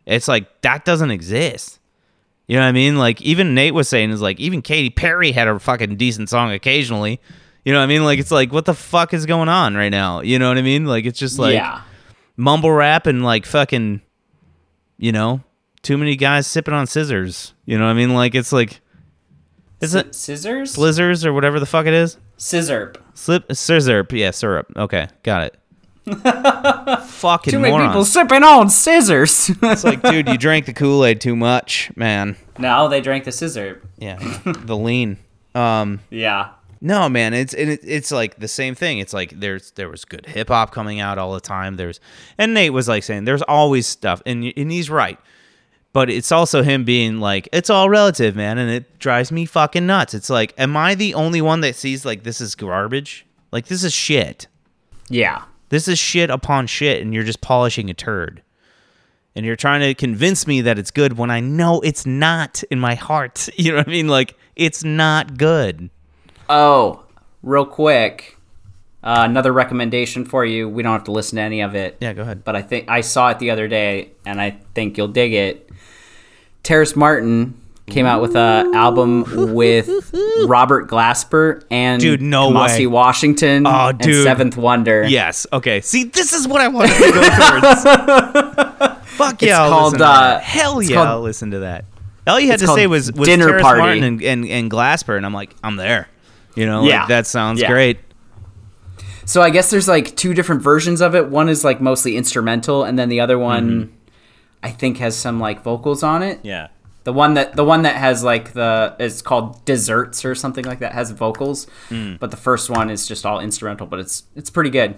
[0.08, 1.80] It's like that doesn't exist.
[2.48, 2.98] You know what I mean?
[2.98, 6.52] Like even Nate was saying is like even Katy Perry had a fucking decent song
[6.52, 7.20] occasionally.
[7.70, 8.04] You know what I mean?
[8.04, 10.22] Like it's like what the fuck is going on right now?
[10.22, 10.86] You know what I mean?
[10.88, 11.82] Like it's just like yeah,
[12.36, 14.02] mumble rap and like fucking
[14.98, 15.44] you know,
[15.84, 17.54] too many guys sipping on scissors.
[17.66, 18.16] You know what I mean?
[18.16, 18.82] Like it's like
[19.82, 22.18] is it scissors, slizzers or whatever the fuck it is?
[22.38, 22.92] scissor.
[23.14, 24.66] Slip syrup, yeah, syrup.
[24.76, 25.56] Okay, got it.
[27.04, 27.92] Fucking Too many morons.
[27.92, 29.52] people sipping on scissors.
[29.62, 32.36] it's like, dude, you drank the Kool Aid too much, man.
[32.58, 33.84] no, they drank the scissor.
[34.00, 35.20] Yeah, the lean.
[35.54, 36.50] Um, Yeah,
[36.82, 39.00] no, man, it's and it, it's like the same thing.
[39.00, 41.76] It's like there's there was good hip hop coming out all the time.
[41.76, 42.00] There's
[42.38, 45.20] and Nate was like saying there's always stuff, and and he's right.
[45.92, 49.88] But it's also him being like, it's all relative, man, and it drives me fucking
[49.88, 50.14] nuts.
[50.14, 53.26] It's like, am I the only one that sees like this is garbage?
[53.52, 54.46] Like this is shit.
[55.10, 58.44] yeah, This is shit upon shit, and you're just polishing a turd.
[59.36, 62.80] And you're trying to convince me that it's good when I know it's not in
[62.80, 63.50] my heart.
[63.58, 64.08] You know what I mean?
[64.08, 65.90] Like, it's not good.
[66.50, 67.04] Oh,
[67.44, 68.38] real quick,
[69.04, 70.68] uh, another recommendation for you.
[70.68, 71.98] We don't have to listen to any of it.
[72.02, 72.44] Yeah, go ahead.
[72.44, 75.70] But I think I saw it the other day, and I think you'll dig it.
[76.64, 77.56] Terrace Martin
[77.88, 79.88] came out with a album with
[80.48, 82.88] Robert Glasper and Dude, no Kamasi way.
[82.88, 84.24] Washington Oh, and dude.
[84.24, 85.06] Seventh Wonder.
[85.08, 85.48] Yes.
[85.52, 85.82] Okay.
[85.82, 87.84] See, this is what I wanted to go towards.
[89.20, 89.62] Fuck yeah!
[89.64, 90.40] I'll called, uh.
[90.40, 90.96] Hell it's yeah!
[90.98, 91.86] called- I'll listen to that.
[92.28, 93.82] All you had to say was, was Dinner Terrace Party.
[93.82, 96.08] Martin and, and, and Glasper, and I'm like, I'm there.
[96.56, 97.06] You know, like, Yeah.
[97.08, 97.70] that sounds Yeah.
[97.70, 98.00] great.
[99.26, 101.30] So I guess there's like two different versions of it.
[101.30, 103.92] One is like mostly instrumental, and then the other one,
[104.64, 106.40] I think, has some like vocals on it.
[106.44, 106.68] Yeah.
[107.04, 110.80] The one that the one that has like the is called Desserts or something like
[110.80, 112.16] that has vocals, Hmm.
[112.20, 113.86] but the first one is just all instrumental.
[113.88, 114.96] But it's it's pretty good.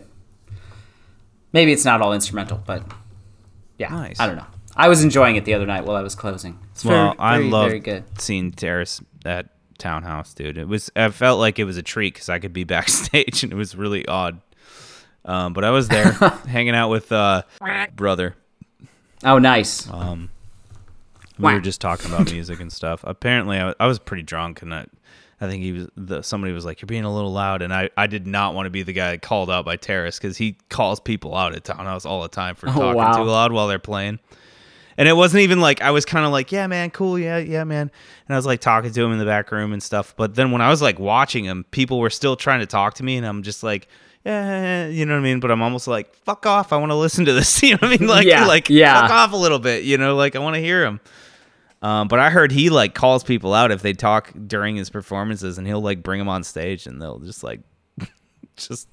[1.53, 2.83] Maybe it's not all instrumental, but
[3.77, 4.19] yeah, Nice.
[4.19, 4.45] I don't know.
[4.75, 6.57] I was enjoying it the other night while I was closing.
[6.71, 8.03] It's Well, very, I very, love very good.
[8.19, 9.47] seeing Terrace at
[9.81, 10.57] Townhouse, dude.
[10.57, 13.51] It was I felt like it was a treat because I could be backstage, and
[13.51, 14.39] it was really odd.
[15.25, 16.11] Um, but I was there
[16.47, 17.43] hanging out with uh,
[17.95, 18.35] brother.
[19.23, 19.87] Oh, nice.
[19.89, 20.29] Um,
[21.37, 23.01] we were just talking about music and stuff.
[23.03, 24.85] Apparently, I, I was pretty drunk, and I,
[25.39, 25.87] I think he was.
[25.95, 28.65] The, somebody was like, "You're being a little loud," and I, I did not want
[28.67, 32.05] to be the guy called out by Terrace because he calls people out at townhouse
[32.05, 33.13] all the time for Oh, talking wow.
[33.17, 34.19] too loud while they're playing.
[35.01, 37.63] And it wasn't even like I was kind of like, "Yeah, man, cool, yeah, yeah,
[37.63, 37.89] man,"
[38.27, 40.13] and I was like talking to him in the back room and stuff.
[40.15, 43.03] But then when I was like watching him, people were still trying to talk to
[43.03, 43.87] me, and I'm just like.
[44.23, 45.39] Yeah, you know what I mean.
[45.39, 46.71] But I'm almost like, fuck off.
[46.71, 47.63] I want to listen to this.
[47.63, 48.07] You know what I mean?
[48.07, 49.01] Like, Yeah, like, yeah.
[49.01, 49.83] fuck off a little bit.
[49.83, 50.99] You know, like I want to hear him.
[51.81, 55.57] Um, but I heard he like calls people out if they talk during his performances,
[55.57, 57.61] and he'll like bring them on stage, and they'll just like
[58.57, 58.87] just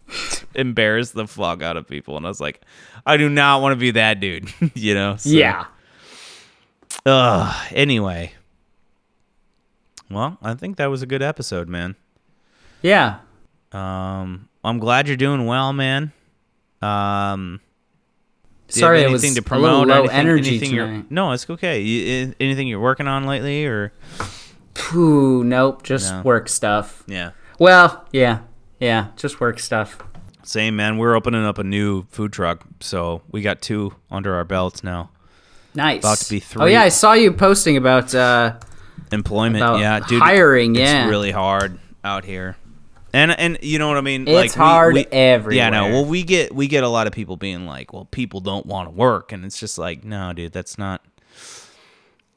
[0.55, 2.17] embarrass the fuck out of people.
[2.17, 2.63] And I was like,
[3.05, 5.17] I do not want to be that dude, you know?
[5.17, 5.67] So, yeah.
[7.07, 7.67] Ugh.
[7.73, 8.33] Anyway,
[10.11, 11.97] well, I think that was a good episode, man.
[12.83, 13.19] Yeah.
[13.73, 16.13] Um, I'm glad you're doing well, man.
[16.83, 17.61] Um.
[18.71, 19.87] Sorry, it was anything to a promote?
[19.87, 21.11] little low anything, energy anything tonight.
[21.11, 21.81] No, it's okay.
[21.81, 23.93] You, anything you're working on lately, or
[24.75, 26.21] Phew, nope, just No.
[26.23, 27.03] work stuff.
[27.07, 28.41] yeah, Well, yeah,
[28.79, 29.99] yeah, just work stuff.
[30.43, 30.99] Same man.
[30.99, 35.11] We're opening up a new food truck, so we got two under our belts now.
[35.79, 36.01] Nice.
[36.01, 36.63] About to be three.
[36.63, 36.83] Oh yeah.
[36.83, 38.15] I saw you posting about.
[38.15, 38.57] uh
[39.11, 40.21] Employment, About yeah, dude.
[40.21, 41.09] hiring, it's yeah.
[41.09, 42.59] really hard out here,
[43.15, 44.29] and and you know what I mean.
[44.29, 45.85] It's we- hard we, Yeah, no.
[45.89, 48.87] Well, we get we get a lot of people being like, "Well, people don't want
[48.91, 51.03] to work," and it's just like, no, dude, that's not.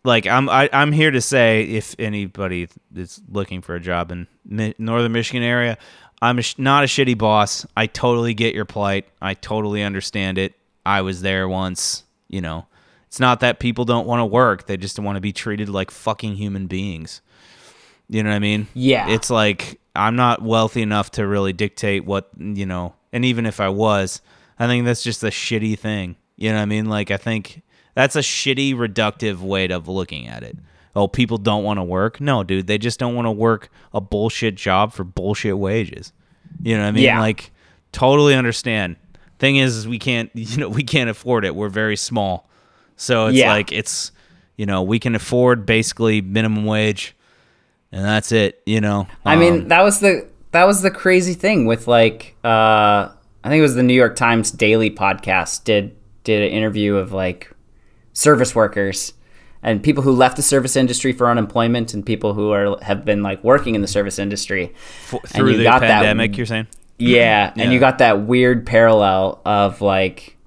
[0.06, 4.28] Like I'm I, I'm here to say, if anybody is looking for a job in
[4.46, 5.78] Mi- northern Michigan area,
[6.22, 7.66] I'm a sh- not a shitty boss.
[7.76, 9.10] I totally get your plight.
[9.22, 10.54] I totally understand it.
[10.86, 12.04] I was there once.
[12.30, 12.66] You know,
[13.12, 15.92] it's not that people don't want to work; they just want to be treated like
[15.92, 17.22] fucking human beings.
[18.08, 18.68] You know what I mean?
[18.74, 19.10] Yeah.
[19.10, 23.60] It's like I'm not wealthy enough to really dictate what, you know, and even if
[23.60, 24.22] I was,
[24.58, 26.16] I think that's just a shitty thing.
[26.38, 26.86] You know what I mean?
[26.86, 27.64] Like I think
[27.96, 30.58] that's a shitty reductive way of looking at it.
[30.96, 32.22] Oh, people don't want to work?
[32.22, 36.14] No, dude, they just don't want to work a bullshit job for bullshit wages.
[36.64, 37.04] You know what I mean?
[37.04, 37.20] Yeah.
[37.20, 37.52] Like
[37.92, 38.96] totally understand.
[39.38, 41.56] Thing is, is we can't, you know, we can't afford it.
[41.56, 42.50] We're very small.
[42.96, 43.52] So it's Yeah.
[43.52, 44.12] like it's
[44.58, 47.16] you know, we can afford basically minimum wage
[47.92, 49.08] and that's it, you know.
[49.26, 53.10] I mean, Um, that was the that was the crazy thing with like uh
[53.44, 57.12] I think it was the New York Times Daily podcast did did an interview of
[57.12, 57.50] like
[58.14, 59.14] service workers
[59.64, 63.24] and people who left the service industry for unemployment and people who are have been
[63.24, 64.74] like working in the service industry.
[65.12, 66.68] f- and through you the got that- pandemic, you're saying?
[67.00, 67.72] Yeah, and Yeah.
[67.72, 70.38] you got that weird parallel of like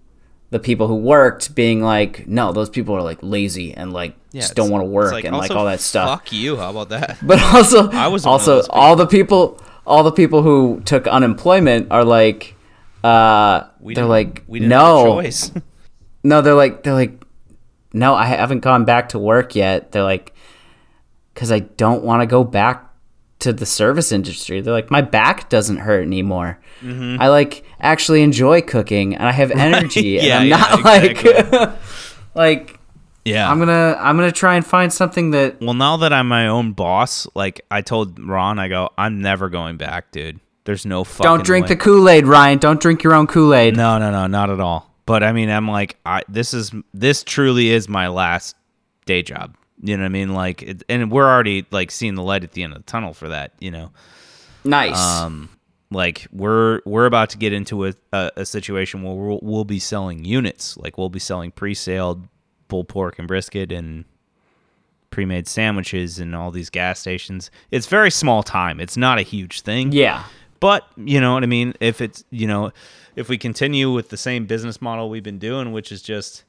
[0.51, 4.55] the people who worked being like, no, those people are like lazy and like just
[4.55, 6.09] don't want to work and like all that stuff.
[6.09, 6.57] Fuck you.
[6.57, 7.19] How about that?
[7.23, 12.05] But also, I was also all the people, all the people who took unemployment are
[12.05, 12.55] like,
[13.03, 15.53] uh, We they're like, we didn't have a no, choice.
[16.23, 17.23] no, they're like, they're like,
[17.93, 19.93] no, I haven't gone back to work yet.
[19.93, 20.35] They're like,
[21.33, 22.91] because I don't want to go back
[23.41, 24.61] to the service industry.
[24.61, 26.59] They're like, my back doesn't hurt anymore.
[26.81, 27.21] Mm-hmm.
[27.21, 30.19] I like actually enjoy cooking and I have energy.
[30.25, 31.69] Yeah, and I'm yeah, not like, exactly.
[32.35, 32.81] like
[33.25, 33.51] yeah.
[33.51, 36.73] I'm gonna, I'm gonna try and find something that well, now that I'm my own
[36.73, 40.41] boss, like I told Ron, I go, I'm never going back, dude.
[40.65, 41.75] There's no fucking don't drink way.
[41.75, 42.59] the Kool Aid, Ryan.
[42.59, 43.77] Don't drink your own Kool Aid.
[43.77, 44.91] No, no, no, not at all.
[45.07, 48.57] But I mean, I'm like, I this is this truly is my last
[49.05, 49.57] day job.
[49.83, 50.33] You know what I mean?
[50.33, 53.13] Like, it, and we're already like seeing the light at the end of the tunnel
[53.13, 53.53] for that.
[53.59, 53.91] You know,
[54.65, 54.99] Nice.
[54.99, 55.51] um,
[55.91, 59.79] like we're we're about to get into a, a, a situation where we'll, we'll be
[59.79, 60.77] selling units.
[60.77, 62.27] Like we'll be selling pre-saled
[62.69, 64.05] pulled pork and brisket and
[65.11, 67.51] pre-made sandwiches and all these gas stations.
[67.71, 68.81] It's very small time.
[68.81, 69.93] It's not a huge thing.
[69.93, 70.25] yeah.
[70.61, 71.75] But you know what I mean.
[71.81, 72.73] If it's you know,
[73.17, 76.43] if we continue with the same business model we've been doing, which is just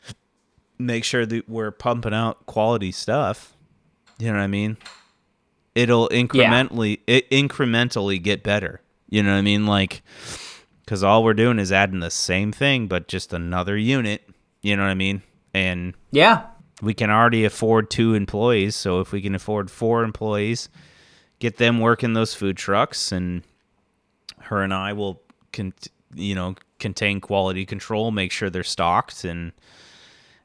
[0.77, 3.57] make sure that we're pumping out quality stuff,
[4.17, 4.77] you know what I mean.
[5.73, 8.79] It'll incrementally it incrementally get better.
[9.09, 9.65] You know what I mean?
[9.65, 10.01] Like,
[10.83, 14.27] because all we're doing is adding the same thing, but just another unit.
[14.61, 15.21] You know what I mean?
[15.53, 16.43] And Yeah.
[16.81, 18.75] we can already afford two employees.
[18.75, 20.69] So if we can afford four employees,
[21.39, 23.43] get them working those food trucks, and
[24.41, 25.21] her and I will,
[25.53, 25.73] con-
[26.13, 29.51] you know, contain quality control, make sure they're stocked, and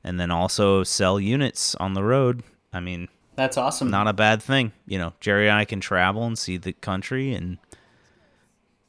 [0.03, 2.43] and then also sell units on the road.
[2.73, 3.91] I mean, That's awesome.
[3.91, 4.73] not a bad thing.
[4.87, 7.59] You know, Jerry and I can travel and see the country and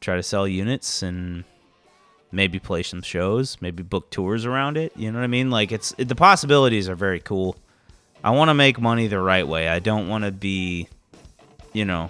[0.02, 1.46] try to sell units and
[2.32, 4.92] maybe play some shows, maybe book tours around it.
[4.96, 5.50] You know what I mean?
[5.50, 7.56] Like it's it, the possibilities are very cool.
[8.24, 9.68] I want to make money the right way.
[9.68, 10.88] I don't want to be,
[11.74, 12.10] you know,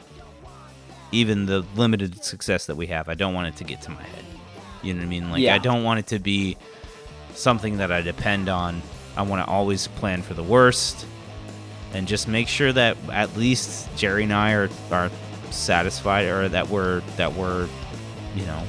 [1.11, 3.07] even the limited success that we have.
[3.07, 4.25] I don't want it to get to my head.
[4.81, 5.31] You know what I mean?
[5.31, 5.55] Like Yeah.
[5.55, 6.57] I don't want it to be
[7.33, 8.81] something that I depend on
[9.15, 11.05] I want to always plan for the worst,
[11.93, 15.11] and just make sure that at least Jerry and I are are
[15.49, 17.67] satisfied, or that we're that we're,
[18.35, 18.63] you know,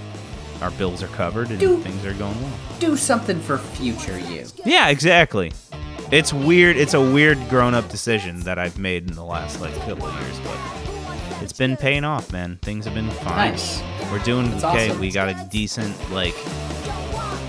[0.60, 2.52] our bills are covered and Do- things are going well.
[2.78, 4.47] Do something for future you.
[4.64, 5.52] Yeah, exactly.
[6.10, 6.76] It's weird.
[6.76, 10.39] It's a weird grown-up decision that I've made in the last like couple of years,
[10.40, 12.59] but it's been paying off, man.
[12.62, 13.52] Things have been fine.
[13.52, 13.82] Nice.
[14.10, 14.89] We're doing That's okay.
[14.90, 15.01] awesome.
[15.01, 16.34] We got a decent like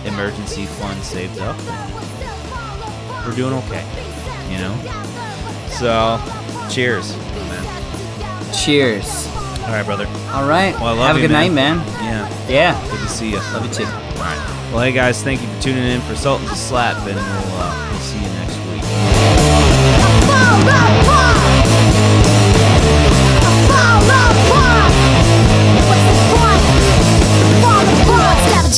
[0.05, 1.57] emergency fund saved up.
[3.25, 3.85] We're doing okay,
[4.49, 4.75] you know.
[5.69, 6.19] So,
[6.69, 8.53] cheers, man.
[8.53, 9.27] Cheers.
[9.65, 10.07] All right, brother.
[10.33, 10.73] All right.
[10.75, 11.49] Well, I love Have a good man.
[11.49, 11.77] night, man.
[12.03, 12.89] Yeah, Yeah.
[12.91, 13.37] good to see you.
[13.53, 13.85] Love you too.
[13.85, 14.69] All right.
[14.71, 17.89] Well, hey guys, thank you for tuning in for Sultans of Slap, and we'll uh,
[17.91, 19.93] we'll see you next week.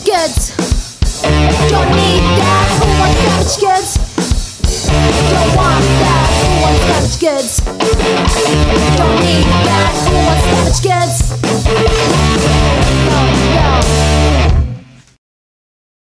[0.05, 0.55] Goods.
[1.69, 2.67] Don't need that.
[2.77, 4.89] Who wants savage goods?
[5.31, 6.14] Don't want that.
[6.85, 7.57] Savage goods.
[8.95, 9.93] Don't need that.
[10.05, 12.24] Who wants damaged goods?